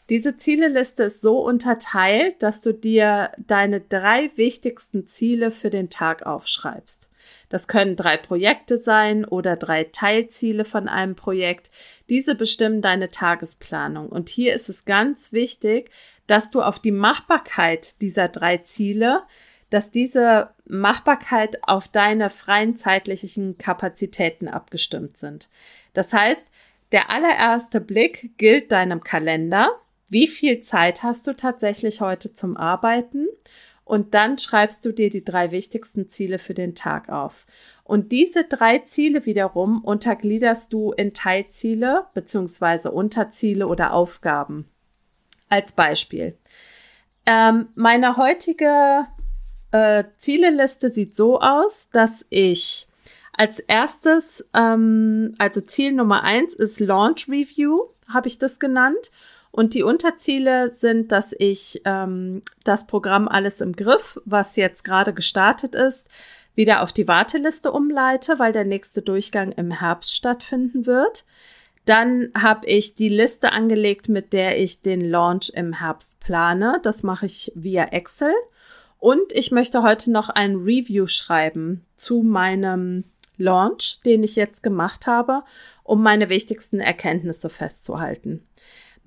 Diese 0.08 0.36
Zieleliste 0.36 1.04
ist 1.04 1.20
so 1.20 1.38
unterteilt, 1.38 2.42
dass 2.42 2.62
du 2.62 2.72
dir 2.72 3.30
deine 3.36 3.80
drei 3.80 4.30
wichtigsten 4.36 5.06
Ziele 5.06 5.50
für 5.50 5.68
den 5.68 5.90
Tag 5.90 6.24
aufschreibst. 6.24 7.07
Das 7.48 7.68
können 7.68 7.96
drei 7.96 8.16
Projekte 8.16 8.78
sein 8.78 9.24
oder 9.24 9.56
drei 9.56 9.84
Teilziele 9.84 10.64
von 10.64 10.88
einem 10.88 11.16
Projekt. 11.16 11.70
Diese 12.08 12.34
bestimmen 12.34 12.82
deine 12.82 13.08
Tagesplanung. 13.08 14.08
Und 14.08 14.28
hier 14.28 14.54
ist 14.54 14.68
es 14.68 14.84
ganz 14.84 15.32
wichtig, 15.32 15.90
dass 16.26 16.50
du 16.50 16.62
auf 16.62 16.78
die 16.78 16.92
Machbarkeit 16.92 18.00
dieser 18.02 18.28
drei 18.28 18.58
Ziele, 18.58 19.22
dass 19.70 19.90
diese 19.90 20.50
Machbarkeit 20.66 21.58
auf 21.62 21.88
deine 21.88 22.30
freien 22.30 22.76
zeitlichen 22.76 23.58
Kapazitäten 23.58 24.48
abgestimmt 24.48 25.16
sind. 25.16 25.48
Das 25.94 26.12
heißt, 26.12 26.48
der 26.92 27.10
allererste 27.10 27.80
Blick 27.80 28.32
gilt 28.38 28.72
deinem 28.72 29.02
Kalender. 29.02 29.70
Wie 30.08 30.26
viel 30.26 30.60
Zeit 30.60 31.02
hast 31.02 31.26
du 31.26 31.34
tatsächlich 31.34 32.00
heute 32.00 32.32
zum 32.32 32.56
Arbeiten? 32.56 33.26
Und 33.88 34.12
dann 34.12 34.36
schreibst 34.36 34.84
du 34.84 34.92
dir 34.92 35.08
die 35.08 35.24
drei 35.24 35.50
wichtigsten 35.50 36.08
Ziele 36.08 36.38
für 36.38 36.52
den 36.52 36.74
Tag 36.74 37.08
auf. 37.08 37.46
Und 37.84 38.12
diese 38.12 38.44
drei 38.44 38.80
Ziele 38.80 39.24
wiederum 39.24 39.82
untergliederst 39.82 40.74
du 40.74 40.92
in 40.92 41.14
Teilziele 41.14 42.04
beziehungsweise 42.12 42.90
Unterziele 42.90 43.66
oder 43.66 43.94
Aufgaben. 43.94 44.68
Als 45.48 45.72
Beispiel. 45.72 46.36
Ähm, 47.24 47.68
meine 47.74 48.18
heutige 48.18 49.06
äh, 49.70 50.04
Zieleliste 50.18 50.90
sieht 50.90 51.16
so 51.16 51.40
aus, 51.40 51.88
dass 51.90 52.26
ich 52.28 52.88
Als 53.32 53.60
erstes, 53.60 54.46
ähm, 54.52 55.34
also 55.38 55.62
Ziel 55.62 55.92
Nummer 55.92 56.24
eins 56.24 56.52
ist 56.54 56.80
Launch 56.80 57.28
Review, 57.28 57.86
habe 58.06 58.28
ich 58.28 58.38
das 58.38 58.58
genannt. 58.58 59.12
Und 59.58 59.74
die 59.74 59.82
Unterziele 59.82 60.70
sind, 60.70 61.10
dass 61.10 61.34
ich 61.36 61.82
ähm, 61.84 62.42
das 62.62 62.86
Programm 62.86 63.26
Alles 63.26 63.60
im 63.60 63.74
Griff, 63.74 64.20
was 64.24 64.54
jetzt 64.54 64.84
gerade 64.84 65.12
gestartet 65.12 65.74
ist, 65.74 66.06
wieder 66.54 66.80
auf 66.80 66.92
die 66.92 67.08
Warteliste 67.08 67.72
umleite, 67.72 68.38
weil 68.38 68.52
der 68.52 68.64
nächste 68.64 69.02
Durchgang 69.02 69.50
im 69.50 69.72
Herbst 69.72 70.14
stattfinden 70.14 70.86
wird. 70.86 71.24
Dann 71.86 72.28
habe 72.40 72.68
ich 72.68 72.94
die 72.94 73.08
Liste 73.08 73.50
angelegt, 73.50 74.08
mit 74.08 74.32
der 74.32 74.60
ich 74.60 74.80
den 74.80 75.00
Launch 75.00 75.50
im 75.52 75.72
Herbst 75.72 76.20
plane. 76.20 76.78
Das 76.84 77.02
mache 77.02 77.26
ich 77.26 77.50
via 77.56 77.86
Excel. 77.86 78.32
Und 79.00 79.32
ich 79.32 79.50
möchte 79.50 79.82
heute 79.82 80.12
noch 80.12 80.28
ein 80.28 80.54
Review 80.54 81.08
schreiben 81.08 81.84
zu 81.96 82.22
meinem 82.22 83.02
Launch, 83.38 83.98
den 84.04 84.22
ich 84.22 84.36
jetzt 84.36 84.62
gemacht 84.62 85.08
habe, 85.08 85.42
um 85.82 86.00
meine 86.00 86.28
wichtigsten 86.28 86.78
Erkenntnisse 86.78 87.50
festzuhalten. 87.50 88.47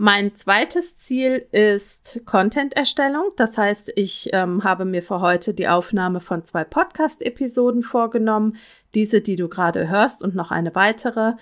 Mein 0.04 0.34
zweites 0.34 0.98
Ziel 0.98 1.46
ist 1.52 2.22
Content-Erstellung. 2.26 3.34
Das 3.36 3.60
heißt, 3.60 3.92
ich 3.96 4.32
ähm, 4.34 4.64
habe 4.64 4.84
mir 4.84 5.04
für 5.04 5.22
heute 5.22 5.54
die 5.54 5.68
Aufnahme 5.68 6.22
von 6.22 6.44
zwei 6.44 6.64
Podcast-Episoden 6.64 7.84
vorgenommen. 7.84 8.58
Diese, 8.96 9.22
die 9.22 9.36
du 9.36 9.48
gerade 9.48 9.90
hörst 9.90 10.24
und 10.24 10.34
noch 10.34 10.50
eine 10.50 10.74
weitere. 10.74 11.34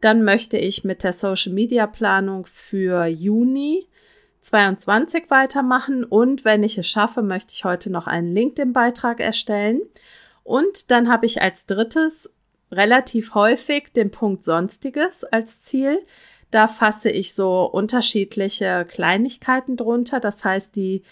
Dann 0.00 0.24
möchte 0.24 0.58
ich 0.58 0.82
mit 0.82 1.04
der 1.04 1.12
Social 1.12 1.52
Media 1.52 1.86
Planung 1.86 2.46
für 2.46 3.06
Juni 3.06 3.86
22 4.40 5.30
weitermachen 5.30 6.02
und 6.02 6.44
wenn 6.44 6.64
ich 6.64 6.76
es 6.76 6.88
schaffe, 6.88 7.22
möchte 7.22 7.52
ich 7.52 7.64
heute 7.64 7.88
noch 7.88 8.08
einen 8.08 8.34
LinkedIn-Beitrag 8.34 9.20
erstellen. 9.20 9.80
Und 10.42 10.90
dann 10.90 11.08
habe 11.08 11.26
ich 11.26 11.40
als 11.40 11.66
drittes 11.66 12.34
relativ 12.72 13.34
häufig 13.34 13.92
den 13.92 14.10
Punkt 14.10 14.42
Sonstiges 14.42 15.22
als 15.22 15.62
Ziel. 15.62 16.00
Da 16.50 16.66
fasse 16.66 17.10
ich 17.10 17.34
so 17.34 17.64
unterschiedliche 17.64 18.86
Kleinigkeiten 18.88 19.76
drunter. 19.76 20.20
Das 20.20 20.44
heißt, 20.44 20.76
die 20.76 21.02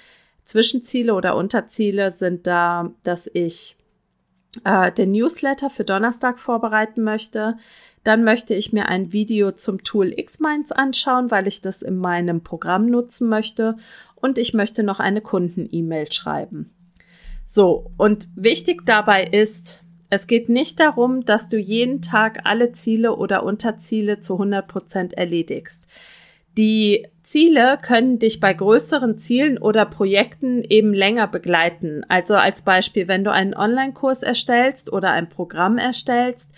Zwischenziele 0.45 1.15
oder 1.15 1.37
Unterziele 1.37 2.11
sind 2.11 2.47
da, 2.47 2.93
dass 3.03 3.29
ich 3.33 3.77
äh, 4.65 4.93
den 4.93 5.13
Newsletter 5.13 5.71
für 5.71 5.85
Donnerstag 5.85 6.39
vorbereiten 6.39 7.03
möchte, 7.03 7.57
dann 8.05 8.23
möchte 8.23 8.55
ich 8.55 8.73
mir 8.73 8.87
ein 8.87 9.13
Video 9.13 9.51
zum 9.51 9.83
Tool 9.83 10.13
Xminds 10.13 10.71
anschauen, 10.71 11.31
weil 11.31 11.49
ich 11.49 11.61
das 11.61 11.83
in 11.83 11.97
meinem 11.97 12.41
Programm 12.43 12.87
nutzen 12.87 13.29
möchte. 13.29 13.77
Und 14.15 14.39
ich 14.39 14.55
möchte 14.55 14.83
noch 14.85 15.01
eine 15.01 15.21
Kunden-E-Mail 15.21 16.11
schreiben. 16.13 16.71
So, 17.45 17.91
und 17.97 18.29
wichtig 18.37 18.87
dabei 18.87 19.25
ist, 19.25 19.83
es 20.11 20.27
geht 20.27 20.49
nicht 20.49 20.79
darum, 20.81 21.25
dass 21.25 21.49
du 21.49 21.59
jeden 21.59 22.01
Tag 22.03 22.41
alle 22.45 22.73
Ziele 22.73 23.17
oder 23.17 23.43
Unterziele 23.43 24.21
zu 24.21 24.35
100 24.35 24.67
Prozent 24.67 25.13
erledigst. 25.15 25.87
Die 26.57 27.07
Ziele 27.23 27.79
können 27.83 28.19
dich 28.19 28.41
bei 28.41 28.55
größeren 28.55 29.19
Zielen 29.19 29.59
oder 29.59 29.85
Projekten 29.85 30.63
eben 30.63 30.95
länger 30.95 31.27
begleiten. 31.27 32.03
Also 32.09 32.35
als 32.35 32.63
Beispiel, 32.63 33.09
wenn 33.09 33.25
du 33.25 33.33
einen 33.33 33.55
Online-Kurs 33.55 34.23
erstellst 34.23 34.91
oder 34.91 35.11
ein 35.11 35.29
Programm 35.29 35.77
erstellst, 35.77 36.51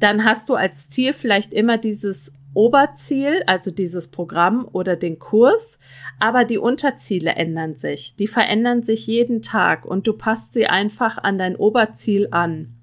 dann 0.00 0.24
hast 0.24 0.48
du 0.48 0.54
als 0.54 0.88
Ziel 0.88 1.12
vielleicht 1.12 1.52
immer 1.52 1.78
dieses 1.78 2.32
Oberziel, 2.52 3.42
also 3.46 3.70
dieses 3.70 4.08
Programm 4.08 4.68
oder 4.72 4.96
den 4.96 5.18
Kurs, 5.18 5.78
aber 6.18 6.44
die 6.44 6.58
Unterziele 6.58 7.32
ändern 7.32 7.74
sich. 7.74 8.16
Die 8.16 8.28
verändern 8.28 8.82
sich 8.82 9.06
jeden 9.06 9.42
Tag 9.42 9.84
und 9.84 10.06
du 10.06 10.14
passt 10.14 10.52
sie 10.52 10.66
einfach 10.66 11.18
an 11.18 11.36
dein 11.36 11.56
Oberziel 11.56 12.28
an. 12.30 12.74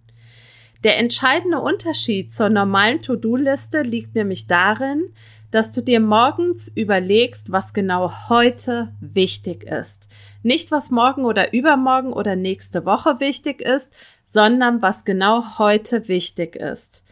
Der 0.83 0.97
entscheidende 0.97 1.59
Unterschied 1.59 2.33
zur 2.33 2.49
normalen 2.49 3.01
To-Do-Liste 3.01 3.83
liegt 3.83 4.15
nämlich 4.15 4.47
darin, 4.47 5.13
dass 5.51 5.73
du 5.73 5.81
dir 5.81 5.99
morgens 5.99 6.69
überlegst, 6.69 7.51
was 7.51 7.73
genau 7.73 8.29
heute 8.29 8.93
wichtig 8.99 9.63
ist. 9.63 10.07
Nicht, 10.43 10.71
was 10.71 10.89
morgen 10.89 11.25
oder 11.25 11.53
übermorgen 11.53 12.13
oder 12.13 12.35
nächste 12.35 12.85
Woche 12.85 13.19
wichtig 13.19 13.61
ist, 13.61 13.93
sondern 14.23 14.81
was 14.81 15.05
genau 15.05 15.59
heute 15.59 16.07
wichtig 16.07 16.55
ist. 16.55 17.03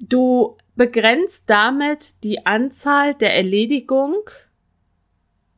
Du 0.00 0.56
begrenzt 0.74 1.44
damit 1.48 2.24
die 2.24 2.46
Anzahl 2.46 3.14
der 3.14 3.36
Erledigung 3.36 4.16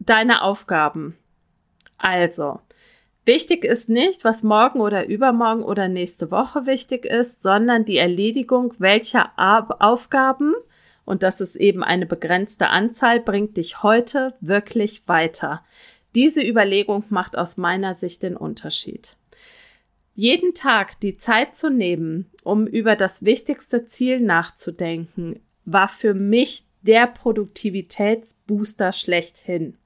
deiner 0.00 0.42
Aufgaben. 0.42 1.16
Also, 1.96 2.60
wichtig 3.24 3.64
ist 3.64 3.88
nicht, 3.88 4.24
was 4.24 4.42
morgen 4.42 4.80
oder 4.80 5.06
übermorgen 5.06 5.62
oder 5.62 5.88
nächste 5.88 6.30
Woche 6.30 6.66
wichtig 6.66 7.04
ist, 7.04 7.42
sondern 7.42 7.84
die 7.84 7.98
Erledigung 7.98 8.74
welcher 8.78 9.32
Aufgaben, 9.36 10.54
und 11.04 11.22
das 11.22 11.40
ist 11.40 11.56
eben 11.56 11.82
eine 11.82 12.06
begrenzte 12.06 12.68
Anzahl, 12.68 13.20
bringt 13.20 13.56
dich 13.56 13.82
heute 13.82 14.34
wirklich 14.40 15.08
weiter. 15.08 15.64
Diese 16.14 16.42
Überlegung 16.42 17.04
macht 17.08 17.36
aus 17.36 17.56
meiner 17.56 17.94
Sicht 17.94 18.22
den 18.22 18.36
Unterschied 18.36 19.16
jeden 20.14 20.54
Tag 20.54 21.00
die 21.00 21.16
Zeit 21.16 21.56
zu 21.56 21.70
nehmen, 21.70 22.30
um 22.42 22.66
über 22.66 22.96
das 22.96 23.24
wichtigste 23.24 23.86
Ziel 23.86 24.20
nachzudenken, 24.20 25.40
war 25.64 25.88
für 25.88 26.14
mich 26.14 26.64
der 26.82 27.06
Produktivitätsbooster 27.06 28.92
schlechthin. 28.92 29.78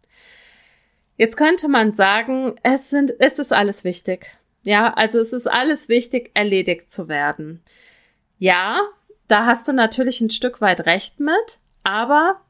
Jetzt 1.16 1.36
könnte 1.36 1.68
man 1.68 1.92
sagen, 1.92 2.56
es 2.62 2.90
sind, 2.90 3.14
es 3.18 3.38
ist 3.38 3.52
alles 3.52 3.84
wichtig. 3.84 4.36
Ja, 4.62 4.92
also 4.94 5.18
es 5.18 5.32
ist 5.32 5.46
alles 5.46 5.88
wichtig, 5.88 6.30
erledigt 6.34 6.90
zu 6.90 7.08
werden. 7.08 7.62
Ja, 8.38 8.80
da 9.28 9.46
hast 9.46 9.66
du 9.68 9.72
natürlich 9.72 10.20
ein 10.20 10.30
Stück 10.30 10.60
weit 10.60 10.86
recht 10.86 11.20
mit, 11.20 11.58
aber 11.84 12.40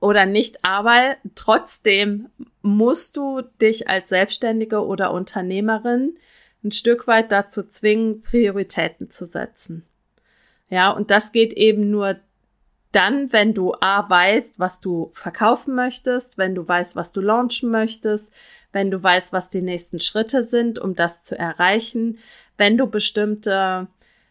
oder 0.00 0.24
nicht, 0.24 0.64
aber 0.64 1.16
trotzdem 1.34 2.28
musst 2.62 3.16
du 3.16 3.42
dich 3.60 3.88
als 3.88 4.08
Selbstständige 4.08 4.84
oder 4.84 5.12
Unternehmerin 5.12 6.16
ein 6.64 6.70
Stück 6.70 7.06
weit 7.06 7.32
dazu 7.32 7.62
zwingen, 7.62 8.22
Prioritäten 8.22 9.10
zu 9.10 9.26
setzen. 9.26 9.84
Ja, 10.68 10.90
und 10.90 11.10
das 11.10 11.32
geht 11.32 11.52
eben 11.54 11.90
nur 11.90 12.16
dann, 12.92 13.32
wenn 13.32 13.54
du 13.54 13.74
A 13.80 14.08
weißt, 14.08 14.58
was 14.58 14.80
du 14.80 15.10
verkaufen 15.12 15.74
möchtest, 15.74 16.38
wenn 16.38 16.54
du 16.54 16.66
weißt, 16.66 16.96
was 16.96 17.12
du 17.12 17.20
launchen 17.20 17.70
möchtest, 17.70 18.32
wenn 18.72 18.90
du 18.90 19.02
weißt, 19.02 19.32
was 19.32 19.50
die 19.50 19.62
nächsten 19.62 20.00
Schritte 20.00 20.44
sind, 20.44 20.78
um 20.78 20.94
das 20.94 21.22
zu 21.22 21.38
erreichen, 21.38 22.18
wenn 22.56 22.76
du 22.76 22.86
bestimmte 22.86 23.88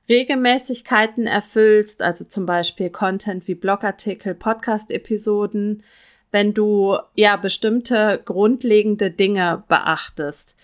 Regelmäßigkeiten 0.09 1.27
erfüllst, 1.27 2.01
also 2.01 2.25
zum 2.25 2.45
Beispiel 2.45 2.89
Content 2.89 3.47
wie 3.47 3.55
Blogartikel, 3.55 4.35
Podcast-Episoden, 4.35 5.83
wenn 6.31 6.53
du 6.53 6.97
ja 7.15 7.35
bestimmte 7.37 8.21
grundlegende 8.23 9.11
Dinge 9.11 9.63
beachtest. 9.67 10.55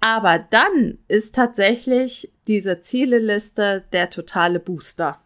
Aber 0.00 0.38
dann 0.38 0.98
ist 1.08 1.34
tatsächlich 1.34 2.32
diese 2.46 2.80
Zieleliste 2.80 3.84
der 3.92 4.10
totale 4.10 4.60
Booster. 4.60 5.20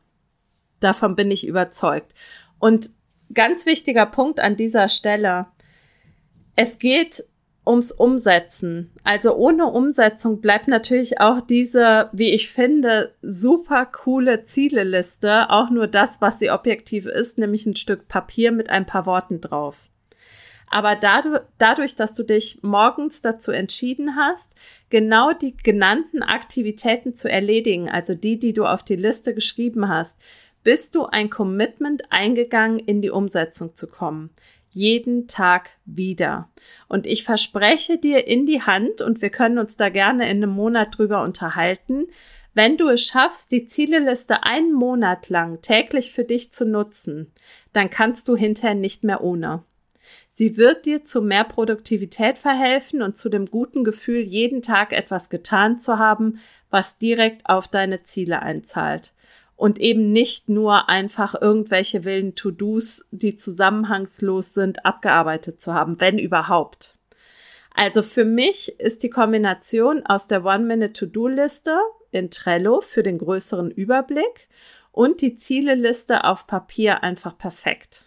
Davon 0.82 1.16
bin 1.16 1.30
ich 1.30 1.46
überzeugt. 1.46 2.12
Und 2.58 2.90
ganz 3.34 3.66
wichtiger 3.66 4.06
Punkt 4.06 4.40
an 4.40 4.56
dieser 4.56 4.88
Stelle. 4.88 5.46
Es 6.56 6.78
geht 6.78 7.24
ums 7.66 7.92
Umsetzen. 7.92 8.90
Also 9.04 9.36
ohne 9.36 9.66
Umsetzung 9.66 10.40
bleibt 10.40 10.68
natürlich 10.68 11.20
auch 11.20 11.40
diese, 11.40 12.08
wie 12.12 12.30
ich 12.30 12.50
finde, 12.50 13.14
super 13.22 13.86
coole 13.86 14.44
Zieleliste 14.44 15.48
auch 15.50 15.70
nur 15.70 15.86
das, 15.86 16.20
was 16.20 16.40
sie 16.40 16.50
objektiv 16.50 17.06
ist, 17.06 17.38
nämlich 17.38 17.64
ein 17.66 17.76
Stück 17.76 18.08
Papier 18.08 18.50
mit 18.52 18.68
ein 18.68 18.86
paar 18.86 19.06
Worten 19.06 19.40
drauf. 19.40 19.76
Aber 20.72 20.96
dadurch, 20.96 21.96
dass 21.96 22.14
du 22.14 22.22
dich 22.22 22.60
morgens 22.62 23.20
dazu 23.20 23.52
entschieden 23.52 24.16
hast, 24.16 24.54
genau 24.88 25.34
die 25.34 25.54
genannten 25.54 26.22
Aktivitäten 26.22 27.14
zu 27.14 27.30
erledigen, 27.30 27.90
also 27.90 28.14
die, 28.14 28.38
die 28.38 28.54
du 28.54 28.64
auf 28.64 28.82
die 28.82 28.96
Liste 28.96 29.34
geschrieben 29.34 29.88
hast, 29.88 30.18
bist 30.62 30.94
du 30.94 31.06
ein 31.06 31.30
Commitment 31.30 32.10
eingegangen, 32.10 32.78
in 32.78 33.02
die 33.02 33.10
Umsetzung 33.10 33.74
zu 33.74 33.86
kommen 33.86 34.30
jeden 34.72 35.28
Tag 35.28 35.70
wieder. 35.84 36.48
Und 36.88 37.06
ich 37.06 37.24
verspreche 37.24 37.98
dir 37.98 38.26
in 38.26 38.46
die 38.46 38.62
Hand, 38.62 39.02
und 39.02 39.22
wir 39.22 39.30
können 39.30 39.58
uns 39.58 39.76
da 39.76 39.90
gerne 39.90 40.24
in 40.24 40.42
einem 40.42 40.50
Monat 40.50 40.98
drüber 40.98 41.22
unterhalten, 41.22 42.06
wenn 42.54 42.76
du 42.76 42.88
es 42.88 43.02
schaffst, 43.02 43.50
die 43.50 43.64
Zieleliste 43.64 44.44
einen 44.44 44.72
Monat 44.72 45.30
lang 45.30 45.62
täglich 45.62 46.12
für 46.12 46.24
dich 46.24 46.50
zu 46.50 46.66
nutzen, 46.66 47.32
dann 47.72 47.88
kannst 47.88 48.28
du 48.28 48.36
hinterher 48.36 48.74
nicht 48.74 49.04
mehr 49.04 49.22
ohne. 49.22 49.62
Sie 50.32 50.56
wird 50.56 50.86
dir 50.86 51.02
zu 51.02 51.22
mehr 51.22 51.44
Produktivität 51.44 52.38
verhelfen 52.38 53.02
und 53.02 53.16
zu 53.16 53.28
dem 53.28 53.46
guten 53.46 53.84
Gefühl, 53.84 54.20
jeden 54.20 54.60
Tag 54.60 54.92
etwas 54.92 55.30
getan 55.30 55.78
zu 55.78 55.98
haben, 55.98 56.40
was 56.70 56.98
direkt 56.98 57.48
auf 57.48 57.68
deine 57.68 58.02
Ziele 58.02 58.40
einzahlt 58.40 59.12
und 59.62 59.78
eben 59.78 60.10
nicht 60.10 60.48
nur 60.48 60.88
einfach 60.88 61.40
irgendwelche 61.40 62.04
wilden 62.04 62.34
To-Dos, 62.34 63.06
die 63.12 63.36
zusammenhangslos 63.36 64.54
sind, 64.54 64.84
abgearbeitet 64.84 65.60
zu 65.60 65.72
haben, 65.72 66.00
wenn 66.00 66.18
überhaupt. 66.18 66.98
Also 67.72 68.02
für 68.02 68.24
mich 68.24 68.80
ist 68.80 69.04
die 69.04 69.08
Kombination 69.08 70.04
aus 70.04 70.26
der 70.26 70.44
One-Minute-To-Do-Liste 70.44 71.78
in 72.10 72.28
Trello 72.28 72.80
für 72.80 73.04
den 73.04 73.18
größeren 73.18 73.70
Überblick 73.70 74.48
und 74.90 75.20
die 75.20 75.34
Zieleliste 75.34 76.24
auf 76.24 76.48
Papier 76.48 77.04
einfach 77.04 77.38
perfekt. 77.38 78.06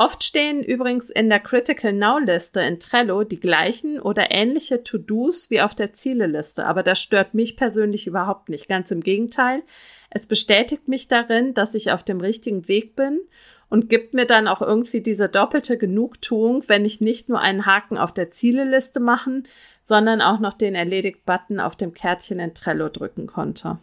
Oft 0.00 0.24
stehen 0.24 0.64
übrigens 0.64 1.10
in 1.10 1.28
der 1.28 1.40
Critical 1.40 1.92
Now 1.92 2.18
Liste 2.18 2.62
in 2.62 2.80
Trello 2.80 3.22
die 3.22 3.38
gleichen 3.38 4.00
oder 4.00 4.30
ähnliche 4.30 4.82
To-Dos 4.82 5.50
wie 5.50 5.60
auf 5.60 5.74
der 5.74 5.92
Zieleliste, 5.92 6.64
aber 6.64 6.82
das 6.82 7.02
stört 7.02 7.34
mich 7.34 7.54
persönlich 7.54 8.06
überhaupt 8.06 8.48
nicht. 8.48 8.66
Ganz 8.66 8.90
im 8.90 9.02
Gegenteil. 9.02 9.62
Es 10.08 10.26
bestätigt 10.26 10.88
mich 10.88 11.08
darin, 11.08 11.52
dass 11.52 11.74
ich 11.74 11.92
auf 11.92 12.02
dem 12.02 12.22
richtigen 12.22 12.66
Weg 12.66 12.96
bin 12.96 13.20
und 13.68 13.90
gibt 13.90 14.14
mir 14.14 14.24
dann 14.24 14.48
auch 14.48 14.62
irgendwie 14.62 15.02
diese 15.02 15.28
doppelte 15.28 15.76
Genugtuung, 15.76 16.64
wenn 16.66 16.86
ich 16.86 17.02
nicht 17.02 17.28
nur 17.28 17.40
einen 17.40 17.66
Haken 17.66 17.98
auf 17.98 18.14
der 18.14 18.30
Zieleliste 18.30 19.00
machen, 19.00 19.46
sondern 19.82 20.22
auch 20.22 20.40
noch 20.40 20.54
den 20.54 20.74
Erledigt-Button 20.74 21.60
auf 21.60 21.76
dem 21.76 21.92
Kärtchen 21.92 22.40
in 22.40 22.54
Trello 22.54 22.88
drücken 22.88 23.26
konnte. 23.26 23.78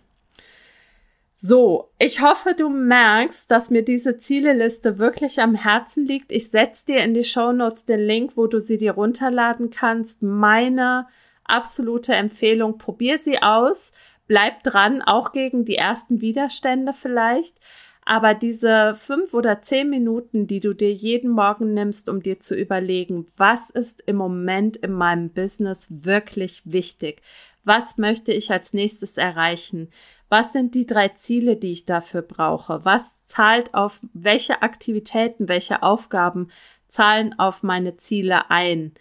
So, 1.39 1.91
ich 1.99 2.21
hoffe, 2.21 2.55
du 2.57 2.67
merkst, 2.67 3.51
dass 3.51 3.69
mir 3.69 3.83
diese 3.83 4.17
Zieleliste 4.17 4.97
wirklich 4.97 5.39
am 5.39 5.53
Herzen 5.53 6.03
liegt. 6.03 6.31
Ich 6.31 6.49
setze 6.49 6.87
dir 6.87 7.03
in 7.03 7.13
die 7.13 7.23
Show 7.23 7.51
Notes 7.51 7.85
den 7.85 7.99
Link, 7.99 8.31
wo 8.35 8.47
du 8.47 8.59
sie 8.59 8.77
dir 8.77 8.93
runterladen 8.93 9.69
kannst. 9.69 10.23
Meine 10.23 11.05
absolute 11.43 12.15
Empfehlung, 12.15 12.79
probier 12.79 13.19
sie 13.19 13.39
aus, 13.43 13.93
bleib 14.27 14.63
dran, 14.63 15.03
auch 15.03 15.31
gegen 15.31 15.63
die 15.63 15.75
ersten 15.75 16.21
Widerstände 16.21 16.91
vielleicht. 16.93 17.55
Aber 18.03 18.33
diese 18.33 18.95
fünf 18.95 19.35
oder 19.35 19.61
zehn 19.61 19.91
Minuten, 19.91 20.47
die 20.47 20.59
du 20.59 20.73
dir 20.73 20.91
jeden 20.91 21.29
Morgen 21.29 21.75
nimmst, 21.75 22.09
um 22.09 22.23
dir 22.23 22.39
zu 22.39 22.55
überlegen, 22.55 23.27
was 23.37 23.69
ist 23.69 24.01
im 24.07 24.15
Moment 24.15 24.77
in 24.77 24.93
meinem 24.93 25.29
Business 25.29 25.87
wirklich 25.89 26.63
wichtig? 26.65 27.21
Was 27.63 27.97
möchte 27.97 28.31
ich 28.31 28.49
als 28.49 28.71
nächstes 28.71 29.17
erreichen? 29.17 29.89
Was 30.29 30.53
sind 30.53 30.75
die 30.75 30.85
drei 30.85 31.09
Ziele, 31.09 31.55
die 31.55 31.71
ich 31.71 31.85
dafür 31.85 32.21
brauche? 32.21 32.83
Was 32.83 33.23
zahlt 33.25 33.73
auf 33.73 34.01
welche 34.13 34.61
Aktivitäten, 34.61 35.47
welche 35.47 35.83
Aufgaben 35.83 36.49
zahlen 36.87 37.37
auf 37.39 37.63
meine 37.63 37.95
Ziele 37.95 38.49
ein? 38.49 38.93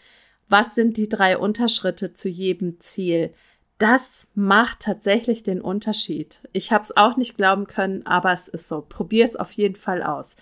Was 0.48 0.74
sind 0.74 0.96
die 0.96 1.08
drei 1.08 1.38
Unterschritte 1.38 2.12
zu 2.12 2.28
jedem 2.28 2.78
Ziel? 2.78 3.34
das 3.78 4.30
macht 4.34 4.80
tatsächlich 4.80 5.42
den 5.42 5.60
Unterschied. 5.60 6.40
Ich 6.52 6.72
habe 6.72 6.82
es 6.82 6.96
auch 6.96 7.16
nicht 7.16 7.36
glauben 7.36 7.66
können, 7.66 8.06
aber 8.06 8.32
es 8.32 8.48
ist 8.48 8.68
so. 8.68 8.80
Probier 8.80 9.24
es 9.24 9.36
auf 9.36 9.52
jeden 9.52 9.76
Fall 9.76 10.02
aus. 10.02 10.36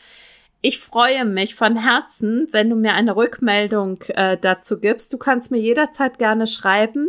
Ich 0.61 0.79
freue 0.79 1.25
mich 1.25 1.55
von 1.55 1.77
Herzen, 1.77 2.49
wenn 2.53 2.71
du 2.71 2.77
mir 2.77 2.95
eine 2.95 3.17
Rückmeldung 3.17 4.01
äh, 4.09 4.39
dazu 4.39 4.79
gibst. 4.81 5.13
Du 5.13 5.19
kannst 5.19 5.51
mir 5.51 5.59
jederzeit 5.59 6.19
gerne 6.19 6.47
schreiben 6.47 7.09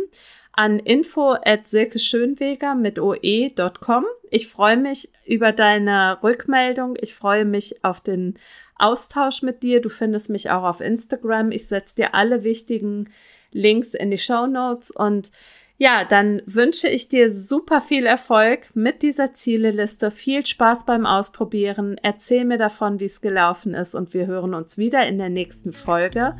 an 0.56 0.78
info 0.78 1.36
at 1.44 1.68
silkeschönweger 1.68 2.74
mit 2.74 2.98
oe.com. 2.98 4.04
Ich 4.30 4.48
freue 4.48 4.78
mich 4.78 5.10
über 5.26 5.52
deine 5.52 6.18
Rückmeldung. 6.22 6.96
Ich 7.00 7.14
freue 7.14 7.44
mich 7.44 7.84
auf 7.84 8.00
den 8.00 8.38
Austausch 8.78 9.42
mit 9.42 9.62
dir. 9.62 9.80
Du 9.80 9.90
findest 9.90 10.30
mich 10.30 10.50
auch 10.50 10.64
auf 10.64 10.80
Instagram. 10.80 11.52
Ich 11.52 11.68
setze 11.68 11.96
dir 11.96 12.14
alle 12.14 12.42
wichtigen 12.42 13.10
Links 13.52 13.94
in 13.94 14.10
die 14.10 14.18
Show 14.18 14.46
Notes 14.46 14.90
und 14.90 15.30
ja, 15.78 16.04
dann 16.04 16.40
wünsche 16.46 16.88
ich 16.88 17.08
dir 17.08 17.30
super 17.34 17.82
viel 17.82 18.06
Erfolg 18.06 18.70
mit 18.74 19.02
dieser 19.02 19.34
Zieleliste. 19.34 20.10
Viel 20.10 20.46
Spaß 20.46 20.86
beim 20.86 21.04
Ausprobieren. 21.04 22.00
Erzähl 22.02 22.46
mir 22.46 22.56
davon, 22.56 22.98
wie 22.98 23.04
es 23.04 23.20
gelaufen 23.20 23.74
ist 23.74 23.94
und 23.94 24.14
wir 24.14 24.26
hören 24.26 24.54
uns 24.54 24.78
wieder 24.78 25.06
in 25.06 25.18
der 25.18 25.28
nächsten 25.28 25.74
Folge 25.74 26.34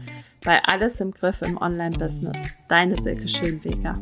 bei 0.47 0.63
Alles 0.65 1.01
im 1.01 1.11
Griff 1.11 1.43
im 1.43 1.59
Online-Business. 1.59 2.39
Deine 2.69 3.03
Silke 3.03 3.29
Schönweger. 3.29 3.99